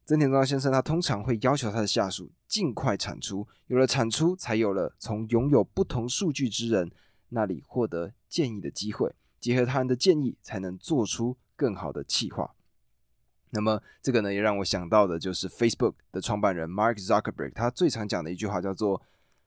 [0.09, 6.89] 曾田庄先生他通常会要求他的下属尽快产出，有了产出，才有了从拥有不同数据之人
[7.31, 12.55] 那里获得建议的机会，结合他人的建议，才能做出更好的企划。
[13.51, 19.01] 那么这个呢，也让我想到的就是 Facebook 的创办人 Mark Zuckerberg，他最常讲的一句话叫做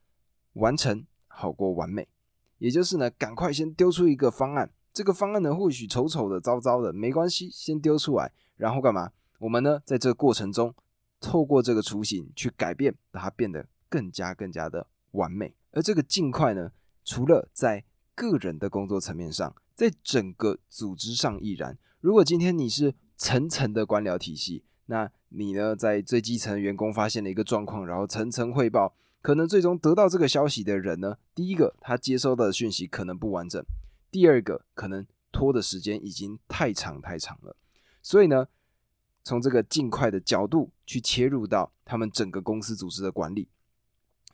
[0.54, 2.08] “完成好过完美”，
[2.58, 9.12] 也就是呢，赶快先丢出一个方案，这个方案呢或许丑丑的、糟糟的，没关系，先丢出来，然后干嘛？
[9.40, 10.74] 我们呢，在这个过程中，
[11.20, 15.54] 透过这个雏形去改变，把它变得更加更加的完美。
[15.72, 16.72] 而这个尽快呢，
[17.10, 17.84] 除了在
[18.14, 21.76] 个人的工作层面上，在整个组织上亦然。
[22.02, 28.94] 如果今天你是层层的官僚体系，那你呢，在最基层员工发现了一个状况，然后层层汇报，
[29.24, 33.60] 可能最终得到这个消息的人呢，第一个他接收到的讯息可能不完整，
[34.12, 37.56] 第二个可能拖的时间已经太长太长了，
[38.04, 38.48] 所以呢。
[39.22, 43.48] 从这个尽快的角度去切入到他们整个公司组织的管理，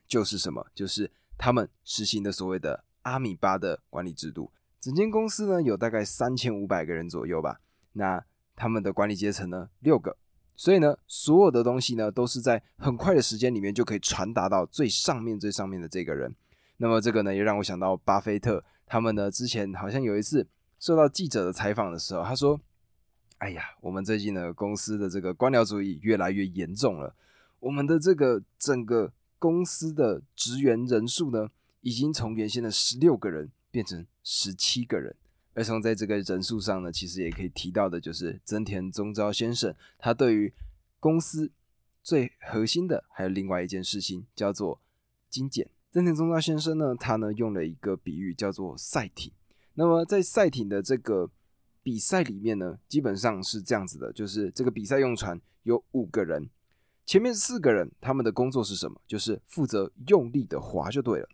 [0.08, 0.68] 就是什么？
[0.76, 4.52] 就是他们实行的所谓的阿米巴的管理制度。
[4.80, 7.60] 整间公司呢有大概三千五百个人左右吧，
[7.94, 8.24] 那
[8.56, 10.18] 他们的管理阶层呢六个，
[10.56, 16.36] 所以呢所有的东西呢都是在很快的时间里面就可以传达到最上面最上面的这个人。
[16.78, 20.48] 那么这个呢也让我想到巴菲特，他们呢之前好像有一次
[20.80, 22.60] 受到记者的采访的时候，他说。
[23.40, 27.14] 哎呀，我们最近呢，公司的这个官僚主义越来越严重了。
[27.60, 31.50] 我们的这个整个公司的职员人数呢，
[31.82, 35.16] 已经从原先的十六个人变成十七个人。
[35.54, 40.54] 而从在这个人数上呢，其实也可以提到的，就是增田宗昭先生，他对于
[41.00, 41.50] 公司
[42.04, 44.82] 最核心的还有另外一件事情，叫做
[45.30, 45.70] 精简。
[45.92, 49.32] 增田宗昭先生呢，他呢用了一个比喻，叫做赛艇。
[49.76, 51.30] 那么在赛艇的这个
[51.82, 56.50] 比赛里面呢，基本上是这样子的，就是这个比赛用船有五个人，
[57.06, 59.00] 前面四个人他们的工作是什么？
[59.08, 61.30] 就是负责用力的划就对了。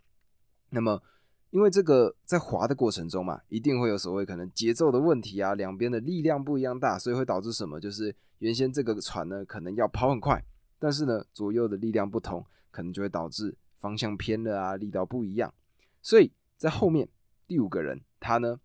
[0.69, 1.01] 那么，
[1.49, 7.80] 因为这个在划的过程中嘛，一定会有所谓可能节奏的问题啊，两边的力量不一样大，所以会导致什么？
[7.80, 10.43] 就是原先这个船呢可能要跑很快，
[10.78, 15.53] 但是呢左右的力量不同，可能就会导致方向偏了啊，力道不一样。
[16.01, 17.07] 所以在后面
[17.47, 18.59] 第五个人他呢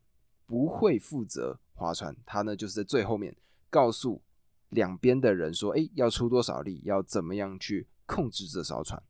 [0.46, 1.58] 不会负责。
[1.78, 3.36] 划船，他呢就是在最后面
[3.68, 4.22] 告诉
[4.70, 9.02] 两边的人说：“哎，要出多少力，要怎么样去控制这艘船。”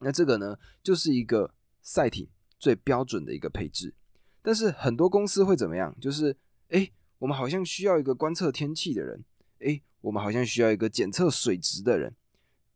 [0.00, 3.94] 那这个呢，就是一个赛艇最标准的一个配置。
[4.42, 5.96] 但是很多公司会怎么样？
[6.00, 6.36] 就是
[6.70, 9.24] 哎，我们好像需要一个观测天气的人，
[9.60, 12.14] 哎，我们好像需要一个检测水质的人，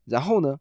[0.04, 0.60] 然后呢，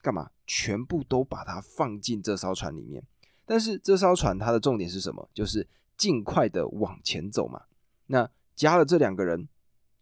[0.00, 0.30] 干嘛？
[0.46, 3.04] 全部都把它放进这艘船里面。
[3.44, 5.28] 但是这艘船它的重点是什么？
[5.34, 7.64] 就是尽快的往前走嘛。
[8.06, 9.48] 那加了这两个人，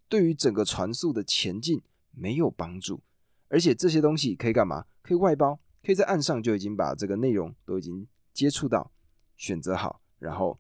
[0.09, 1.83] 对于整个船速的前进
[2.13, 3.01] 没有帮助，
[3.49, 4.87] 而且这些东西可以干嘛？
[5.03, 8.91] 可以外包，可以在岸上就已经把这个内容都已经接触到，
[9.37, 10.59] 选择好，然后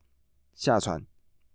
[0.54, 1.04] 下船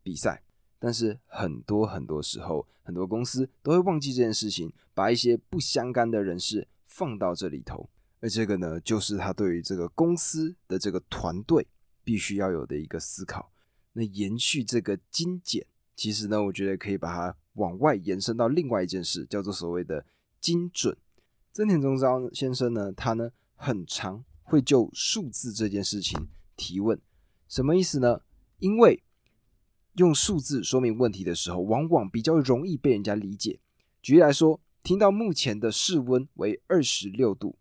[0.02, 0.44] 比赛。
[0.80, 7.90] 但是很多很多时候，很多公司都会忘记这件事情，把一些不相干的人士放到这里头，
[8.20, 11.68] 而这个呢，就是他对于这个公司的这个团队
[12.04, 13.52] 必须要有的一个思考。
[13.94, 15.66] 那延续这个精简。
[15.96, 20.06] 其实呢，我觉得可以把它往外延伸到另外一件事，叫做所谓的
[20.40, 20.98] 精准。
[21.52, 27.00] 增田中昭先生呢，他呢很常会就数字这件事情提问，
[27.48, 28.22] 什么意思呢？
[28.60, 29.04] 因为
[29.96, 33.60] 用数字说明问题的时候，往往比较容易被人家理解。
[34.02, 37.56] 举例来说，听到目前的室温为二十六度，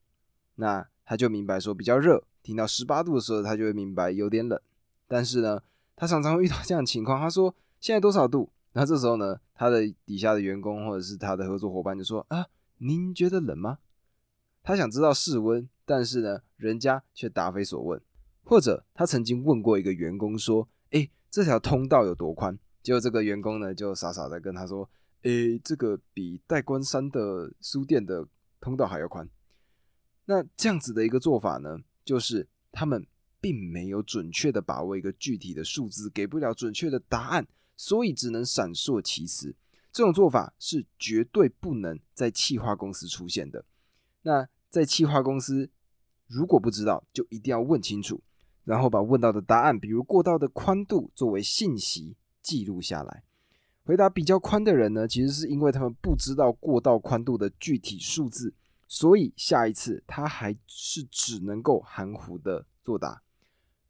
[0.55, 4.61] 那他就明白说比较热；听到十八度的时候，他就会明白有点冷。
[5.07, 5.63] 但是呢，
[5.95, 7.55] 他常常会遇到这样的情况，他说。
[7.83, 8.49] 现在多少度？
[8.75, 12.47] 那这时候呢，他的底下的员工或者是他的合作伙伴就说：“啊，
[12.79, 13.79] 您觉得冷吗？”
[14.65, 18.01] 他想知道室温，但是呢，人家却答非所问。
[18.45, 24.89] 或者他曾经问过一个员工说：“哎，这条通道有多宽？”结果这个员工呢，就傻傻的跟他说
[25.23, 25.31] ：“哎，
[25.63, 28.27] 这个比代官山的书店的
[28.61, 29.29] 通道还要宽。”
[30.25, 33.07] 那这样子的一个做法呢，就是他们
[33.41, 37.47] 并没有准确的把握一个具体的数字，给不了准确的答案。
[37.83, 39.57] 所以只能闪烁其词，
[39.93, 43.65] 这种做法是绝对不能在气化公司出现的。
[44.23, 45.69] 那在气化公司，
[46.29, 48.21] 如果不知道，就一定要问清楚，
[48.63, 53.25] 然后把问到的答案，比如过道的宽度，作为信息记录下来。
[53.83, 58.55] 回答比较宽的人呢，其实是因为他们不知道过道宽度的具体数字，
[58.87, 63.21] 所以下一次他还是只能够含糊的作答。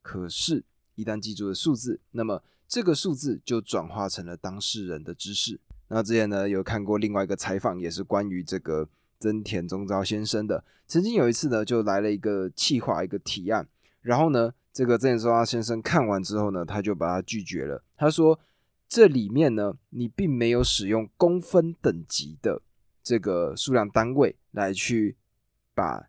[0.01, 0.65] 可是，
[0.95, 10.65] 一旦记住了数字，那么这个数字就转化成了当事人的知识，那之前呢有看过另外一个采访，也是关于这个增田宗昭先生的。
[10.87, 13.69] 曾经有一次呢，就来了一个企划一个提案，
[14.01, 17.85] 然后呢，这个增田宗昭先生看完之后呢，他就把它拒绝了。
[17.95, 18.41] 他说
[18.89, 22.63] 这里面呢，你并没有使用公分等级的
[23.03, 25.19] 这个数量单位来去
[25.75, 26.09] 把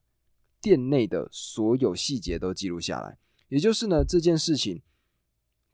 [0.61, 3.17] 店内的所有细节都记录下来。
[3.49, 4.81] 也就是呢，这件事情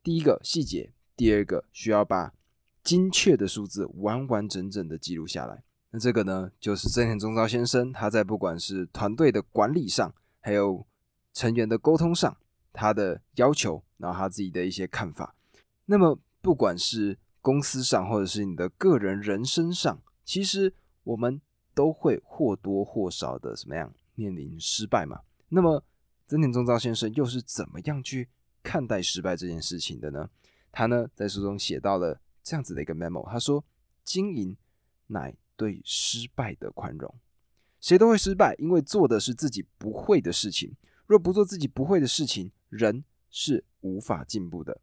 [0.04, 2.34] 第一个细节，第二个需要把。
[2.82, 5.64] 精确的数字，完完整整的记录下来。
[5.91, 10.88] 那这个呢，就是真田中昭先生他在不管是团队的管理上，还有
[11.34, 12.36] 成员的沟通上，
[12.72, 15.36] 他的要求，然后他自己的一些看法。
[15.86, 20.74] 那么，不管是公司上，或者是你的个人人生上，其实
[21.04, 21.39] 我们
[21.76, 25.20] 都会或多或少的怎么样面临失败嘛？
[25.50, 25.84] 那么，
[26.26, 28.30] 真田中昭先生又是怎么样去
[28.70, 30.30] 看待失败这件事情的呢？
[30.72, 32.22] 他呢，在书中写到了。
[32.41, 33.63] 这样子的一个 memo，他说
[34.03, 34.55] ：“经营
[35.07, 37.13] 乃对失败的宽容，
[37.80, 40.76] 谁都会失败，因为做的是自己不会的事情。
[41.05, 44.82] 若不做自己不会的事情，人是无法进步的。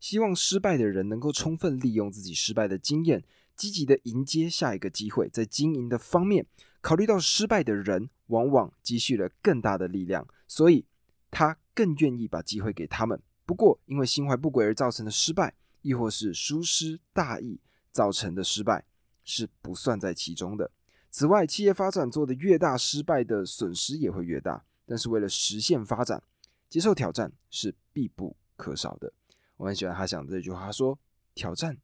[0.00, 3.22] 希望失败的人能够充分利用自己失败的经验，
[3.54, 5.28] 积极的迎接下一个机会。
[5.28, 6.46] 在经营的方面，
[6.80, 10.84] 考虑到失败的人往往积蓄了更大的力量，所以
[11.30, 13.22] 他更愿意把机会给他们。
[13.44, 17.60] 不过，因为心怀不轨而造成的失败。”亦或是疏失大意
[17.92, 18.84] 造成的失败
[19.22, 20.68] 是不算在其中的。
[21.10, 24.64] 此外，企业发展做的越大，失败的损失也会越大。
[24.84, 26.20] 但是为了实现发展，
[26.68, 29.12] 接受挑战是必不可少的。
[29.58, 30.98] 我很喜欢他讲的这句话，他说
[31.36, 31.78] 挑战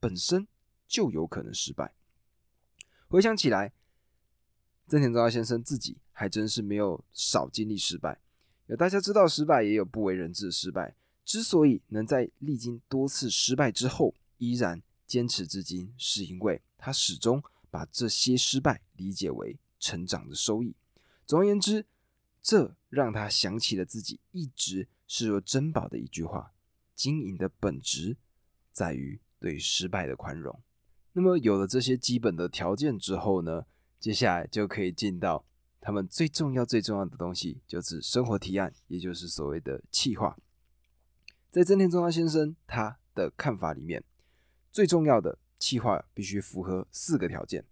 [0.00, 0.48] 本身
[0.88, 1.92] 就有可能失败。
[3.08, 3.74] 回想起来，
[4.88, 8.22] 曾田昭昭先生自己还真是没有少经历失败。
[8.66, 10.94] 有大家知道失败，也有不为人知的失败。
[11.24, 20.74] 之所以能在历经多次失败之后依然坚持至今，是因为他始终把这些失败理解为成长的收益。
[21.26, 21.86] 总而言之，
[22.42, 26.52] 这让他想起了自己一直视若珍宝的一句话：
[26.94, 28.16] 经营的本质
[28.72, 30.60] 在于对失败的宽容。
[31.12, 33.64] 那么，有了这些基本的条件之后呢，
[33.98, 35.44] 接下来就可以进到
[35.84, 40.34] 他们最重要、最重要的东西，就是生活提案，也就是所谓的企划。
[41.50, 44.02] 在真田中央先生他的看法里面，
[44.72, 47.66] 最重要的企划必须符合四个条件：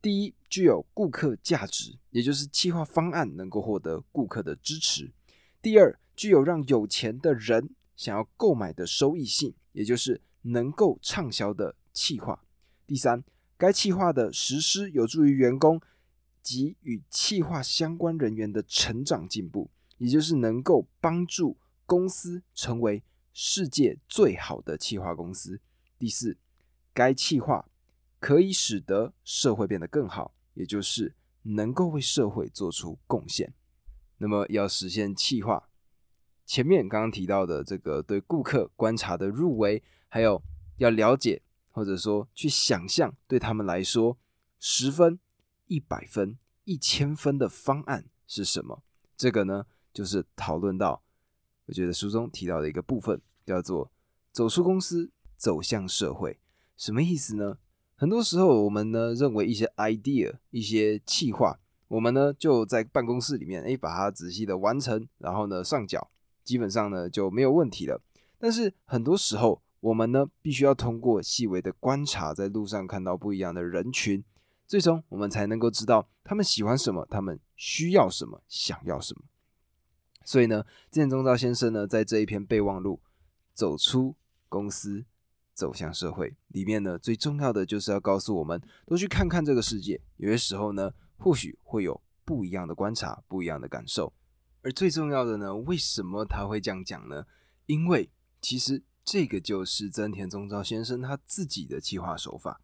[0.00, 5.12] 第一，具有顾客价值，也就是企划方案能够获得顾客的支持；
[5.62, 12.40] 第二，具有让有钱的人想要购买的收益性，也就是能够畅销的企划；
[12.88, 13.22] 第三，
[13.56, 15.80] 该企划的实施有助于员工
[16.42, 23.02] 及与企划相关人员的成长进步，也就是能够帮助公司成为。
[23.34, 25.58] 世界最好的企划公司。
[25.98, 26.36] 第四，
[26.92, 27.66] 该企划
[28.20, 33.54] 可以使得社会变得更好，也就是能够为社会做出贡献。
[34.18, 35.66] 那么，要实现企划，
[36.44, 40.42] 前面刚刚提到的这个对顾客观察的入围，还有
[40.76, 41.40] 要了解
[41.70, 44.18] 或者说去想象，对他们来说
[44.60, 45.18] 十分、
[45.72, 48.82] 一百分、一千分的方案是什么？
[49.16, 51.02] 这个呢，就是讨论到。
[51.64, 53.90] 我觉得书中提到的一个部分叫做
[54.32, 56.38] 走出公司，走向社会，
[56.76, 57.56] 什么意思呢？
[57.94, 61.58] 很多时候我们呢认为一些 idea、一些企划，
[61.88, 66.10] 我们呢就在办公室里面，哎，把它仔细的完成，然后呢上缴，
[66.44, 68.02] 基本上呢就没有问题了。
[68.38, 74.22] 但是很多时候，我们呢必须要通过细微的观察，在路上看到不一样的人群，
[74.72, 79.22] 最终我们才能够知道他们喜欢什么，他们需要什么，想要什么。
[80.24, 83.02] 所以呢，建中昭先生呢，在这一篇备忘录
[83.52, 84.16] 《走出
[84.48, 85.04] 公司，
[85.52, 90.00] 走向社会》里面呢，最重要的就是要告诉我们，多去看看这个世界。
[90.16, 94.10] 有些时候呢，或许会有不一样的观察，不一样的感受。
[94.62, 97.26] 而最重要的呢，为什么他会这样讲呢？
[97.66, 98.10] 因为
[98.40, 102.62] 其实这个就是真田宗昭先生他自己的计划手法。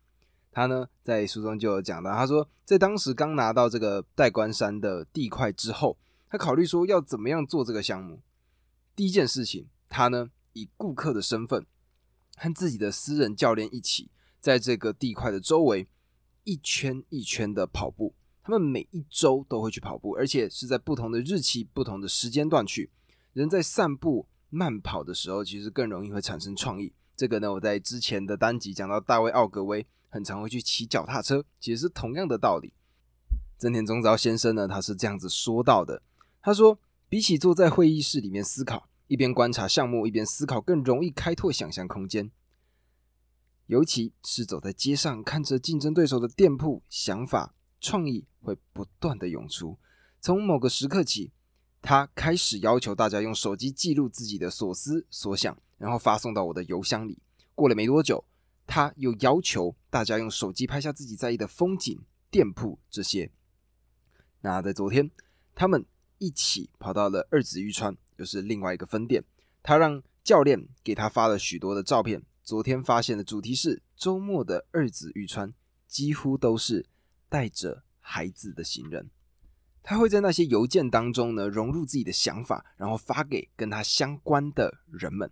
[0.59, 5.97] 他呢，在书中就有讲到，他说，在当时刚拿到这个代官山的地块之后。
[6.29, 8.21] 他考虑说要怎么样做这个项目。
[8.97, 11.65] 第一件事情，他呢以顾客的身份
[12.37, 15.87] 和自己的私人教练一起，在这个地块的周围
[16.43, 18.15] 一圈一圈的跑步。
[18.43, 22.91] 他们每一周都会去跑步，而且是在不同的日期、不同的时间段去。
[23.33, 26.93] 人在散步、慢跑的时候，其实更容易会产生创意。
[27.17, 32.73] 这个呢，我在之前的单集讲到大卫·奥格威很常会去骑脚踏车，其实是同样的道理。
[33.59, 36.03] 真田中昭先生呢，他是这样子说到的。
[36.41, 36.79] 他说
[37.09, 42.31] ：“比起坐在会议室里面思考，一边观察项目一边思考，更容易开拓想象空间。
[43.67, 49.77] 尤其是走在街上看着竞争对手的店铺，想法创意会不断的涌出。
[50.21, 51.33] 从某个时刻起，
[51.83, 57.19] 他开始要求大家用手机记录自己的所思所想，然后发送到我的邮箱里。
[57.55, 58.25] 过了没多久，
[58.69, 61.99] 他又要求大家用手机拍下自己在意的风景、
[62.31, 63.33] 店铺这些。
[64.43, 65.11] 那在昨天，
[65.55, 65.85] 他们
[66.19, 69.25] 一起跑到了二子玉川，又是另外一个分店。
[69.63, 72.23] 他让教练给他发了许多的照片。
[72.45, 75.53] 昨天发现的主题是周末的二子玉川，
[75.87, 76.87] 几乎都是
[77.29, 79.11] 带着孩子的行人。
[79.83, 85.31] 他会在那些邮件当中呢融入自己的想法，然后发给跟他相关的人们，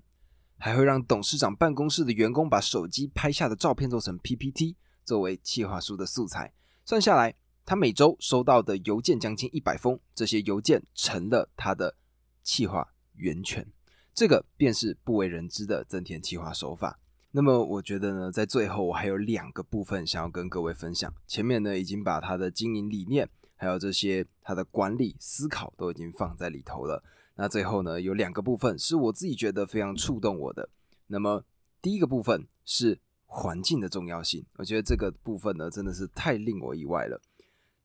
[0.59, 6.53] 还会让董事长办公室的员工把手机拍下的照片做成 PPT，作为企划书的素材。
[6.85, 7.35] 算下来，
[7.65, 11.97] 他每周收到的邮件将近一百封，这些邮件成了他的
[12.43, 13.67] 企划源泉。
[14.15, 16.99] 这个便是不为人知的增田企划手法。
[17.33, 21.13] 那么我觉得呢，在最后我还有两个部分想要跟各位分享。
[21.27, 27.05] 前面呢已经把他的经营理念，还有这些他的管理思考都已经放在里头了。
[27.37, 30.69] 那最后呢有两个部分是我自己觉得非常触动我的。
[31.07, 31.45] 那么
[31.81, 37.21] 第一个部分是环境的重要性，我觉得这个部分呢真的是太令我意外了。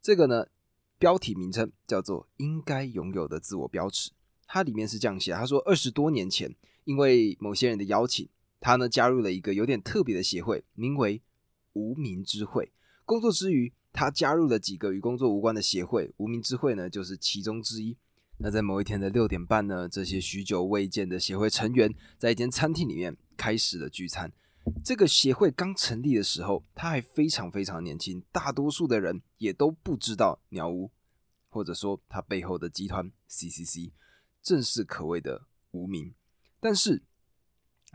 [0.01, 0.47] 这个呢
[0.97, 4.11] 标题名称叫做“应该拥有的自我标尺”，
[4.47, 8.27] 它里面是这样写：他说二十多年前，因为某些人的邀请。
[8.63, 11.19] 他呢加入了一个有点特别的协会，名为
[11.73, 12.71] 无名之会。
[13.05, 17.97] 工作之余，他加入了几个与工作无关的协会，无名之会呢就是其中之一。
[18.43, 24.31] 那在某一天的六点半呢，这些许久未见的协会成员在一间餐厅里面开始了聚餐。
[24.83, 30.89] 这个协会刚成立的时候，他还非常非常年轻，大多数的人也都不知道鸟屋，
[31.49, 33.91] 或者说他背后的集团 CCC，
[34.41, 36.13] 正是可谓的无名。
[36.59, 37.03] 但是。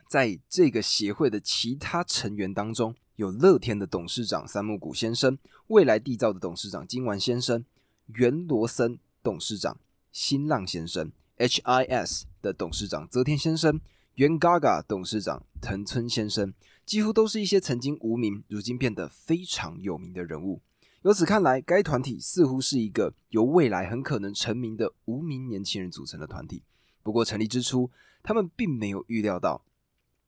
[0.08, 5.36] 在这个协会的其他成员当中，有乐天的董事长三木谷先生、
[5.68, 7.64] 未来缔造的董事长金丸先生、
[8.08, 9.80] 原罗森董事长
[10.16, 13.78] 新浪先生、HIS 的董事长泽田先生、
[14.14, 16.54] 原 Gaga 董事长藤村先生，
[16.86, 20.62] 几乎都是一些曾经无名，如今变得非常有名的人物。
[21.02, 26.62] 由此看来，该团体似乎是一个由未来很可能成名的无名年轻人组成的团体。
[27.02, 27.90] 不过，成立之初，
[28.22, 29.66] 他们并没有预料到。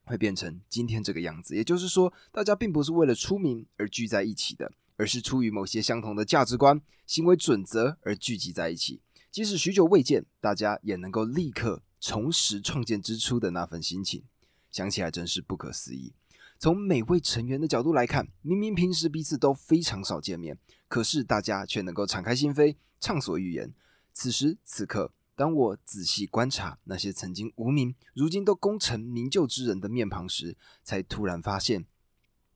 [0.04, 9.00] 会变成今天这个样子，也就是说，大家并不是为了出名而聚在一起的，而是出于某些相同的价值观、行为准则而聚集在一起。
[9.38, 14.24] 即使许久未见，大家也能够立刻重拾创建之初的那份心情。
[14.68, 16.12] 想起来真是不可思议。
[16.58, 20.58] 从每位成员的角度来看，明明平时彼此都非常少见面，
[20.88, 23.72] 可是大家却能够敞开心扉，畅所欲言。
[24.12, 25.12] 此时此刻。
[25.36, 31.86] 当我仔细观察那些曾经无名、如今都功成名就之人的面庞时，才突然发现，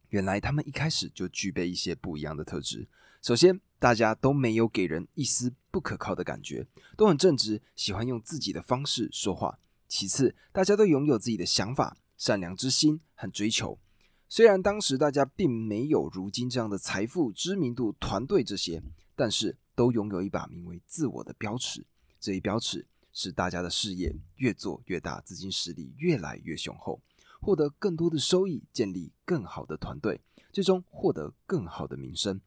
[0.09, 2.89] 原来他们一开始就具备一些不一样的特质。
[3.23, 6.65] 首先，大家都没有给人一丝不可靠的感觉，
[6.97, 9.59] 都很正直，喜欢用自己的方式说话。
[9.89, 13.77] 其次，大家都拥有自己的想法，善良之心很追求。
[14.29, 18.81] 虽然当时大家并没有如今这样的财富、知名度、团队这些，
[19.17, 21.85] 但是都拥有一把名为自我的标尺。
[22.21, 27.01] 这一标尺使大家的事业越做越大，资金实力越来越雄厚，
[27.41, 30.21] 获得更多的收益，建立更好的团队，
[30.53, 32.41] 最终获得更好的名声。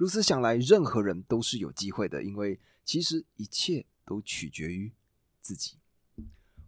[0.00, 4.90] 如此想来，任何人都是有机会的，因为其实一切都取决于
[5.42, 5.76] 自己。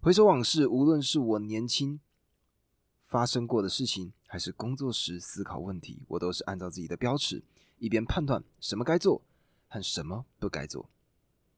[0.03, 1.99] 回首往事，无论是我年轻
[3.07, 7.43] 发生过的事情，还是工作时思考问题，我都是按照自己的标尺，
[7.78, 9.22] 一边判断什么该做
[9.66, 10.91] 和什么不该做。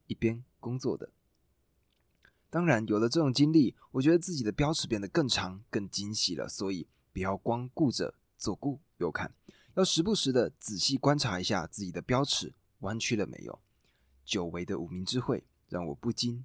[0.07, 1.11] 一边工作的，
[2.51, 6.49] 当然有了这种经历，我觉得自己的标尺变得更长、更精细了。
[6.49, 9.35] 所以不要光顾着左顾右看，
[9.75, 13.61] 要时不时的仔细观察一下自己的标尺弯曲了没有。
[14.25, 16.45] 久违的无名之会让我不禁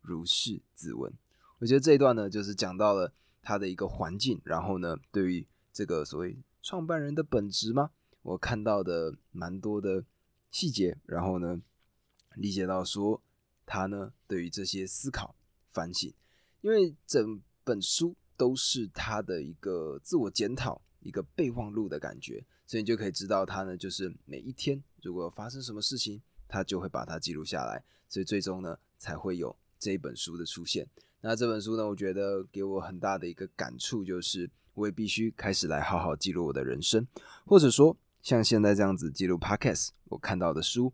[0.00, 1.12] 如是自问。
[1.58, 3.12] 我觉得这一段呢，就是讲到了
[3.42, 7.90] 他的一个环境，然后呢，对于这个所谓创办人的本质吗？
[8.22, 10.04] 我看到的蛮多的
[10.50, 11.62] 细节，然后呢。
[12.36, 13.20] 理解到说
[13.66, 15.34] 他呢对于这些思考
[15.72, 16.14] 反省，
[16.60, 30.86] 因为整本书都是他的一个自我检讨、一个备忘录的感觉，所以你就可以知道他呢就是每一天如果发生什么事情，他就会把它记录下来，所以最终呢才会有这一本书的出现。
[31.20, 37.04] 那这本书呢，我觉得给我很大的一个感触就是，我也必须开始来好好记录我的人生，
[37.44, 40.92] 或者说像现在这样子记录 Podcast，我看到的书。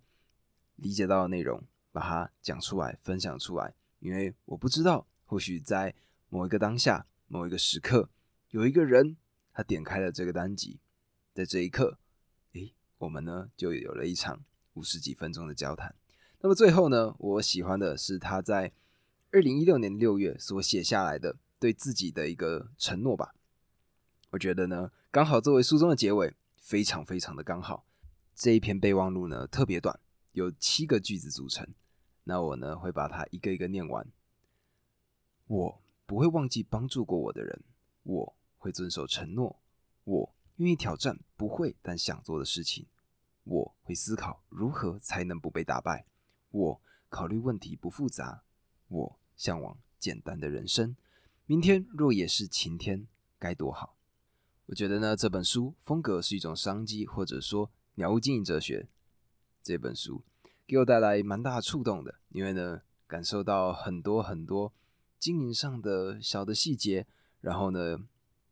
[0.76, 1.62] 理解到的内容，
[1.92, 3.74] 把它讲出来，分享出来。
[3.98, 5.94] 因为我不知道，或许在
[6.30, 8.08] 某一个当下、某一个时刻，
[8.48, 9.18] 有一个人
[9.52, 10.80] 他点开了这个单集，
[11.36, 11.98] 在这一刻，
[12.54, 15.94] 诶，我们呢就有了一场五十几分钟的交谈。
[16.40, 18.72] 那么最后呢，我喜欢的是他在
[19.32, 23.34] 二零一六年六月所写下来的对自己的一个承诺吧。
[24.30, 27.84] 我觉得呢，刚好作为书中的结尾，非常非常的刚好。
[28.34, 30.00] 这一篇备忘录呢特别短，
[30.32, 31.68] 有七个句子组成。
[32.24, 34.06] 那我呢会把它一个一个念完。
[35.48, 37.62] 我不会忘记帮助过我的人，
[38.04, 39.60] 我会遵守承诺，
[40.04, 42.86] 我愿意挑战不会但想做的事情，
[43.44, 46.06] 我会思考如何才能不被打败，
[46.50, 48.42] 我考虑问题不复杂，
[48.88, 50.96] 我向往简单的人生。
[51.46, 53.06] 明天若也是晴天，
[53.38, 53.96] 该多好！
[54.66, 57.70] 我觉得呢这本书风格是一种商机，或者说。
[57.98, 58.90] 鸟屋经营哲学
[59.62, 60.22] 这本书
[60.66, 64.70] 给我带来蛮大触动的，因为呢，感受到很多很多
[65.18, 67.06] 经营上的小的细节，
[67.40, 68.06] 然后呢，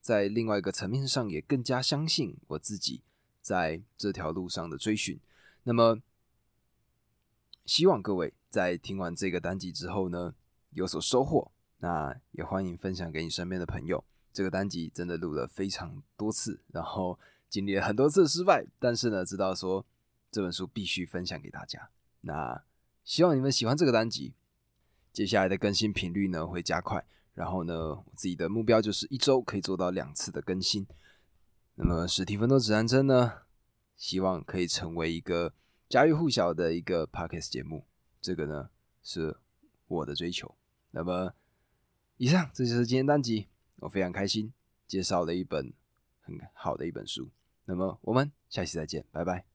[0.04, 3.00] 在另外一个层面上也更加相信我自己
[3.40, 5.18] 在这条路上的追寻。
[5.62, 6.02] 那么，
[7.64, 10.34] 希望各位在听完这个单集之后呢，
[10.72, 11.50] 有所收获。
[11.78, 14.04] 那也欢迎分享给你身边的朋友。
[14.30, 17.18] 这个单集真的录了非常多次，然后。
[17.50, 19.86] 经历了很多次失败，但是呢，知道说
[20.28, 21.88] 这本书必须分享给大家。
[22.22, 22.60] 那
[23.04, 24.34] 希望你们喜欢这个单集。
[25.12, 30.86] 接下来的更新频率呢会加快，然后呢，我自己的目标就是一周可以做到两次的更新。
[31.74, 33.32] 那么史蒂芬多指南针呢，
[33.96, 35.52] 希望可以成为一个
[35.88, 37.84] 家喻户晓的一个 podcast 节目。
[38.20, 38.70] 这个呢
[39.02, 39.36] 是
[39.88, 40.54] 我的追求。
[40.92, 41.34] 那么
[42.16, 44.52] 以上这就是今天单集，我非常开心
[44.86, 45.72] 介绍了一本
[46.20, 47.30] 很好的一本书。
[47.64, 49.44] 那么我们下期再见，拜拜。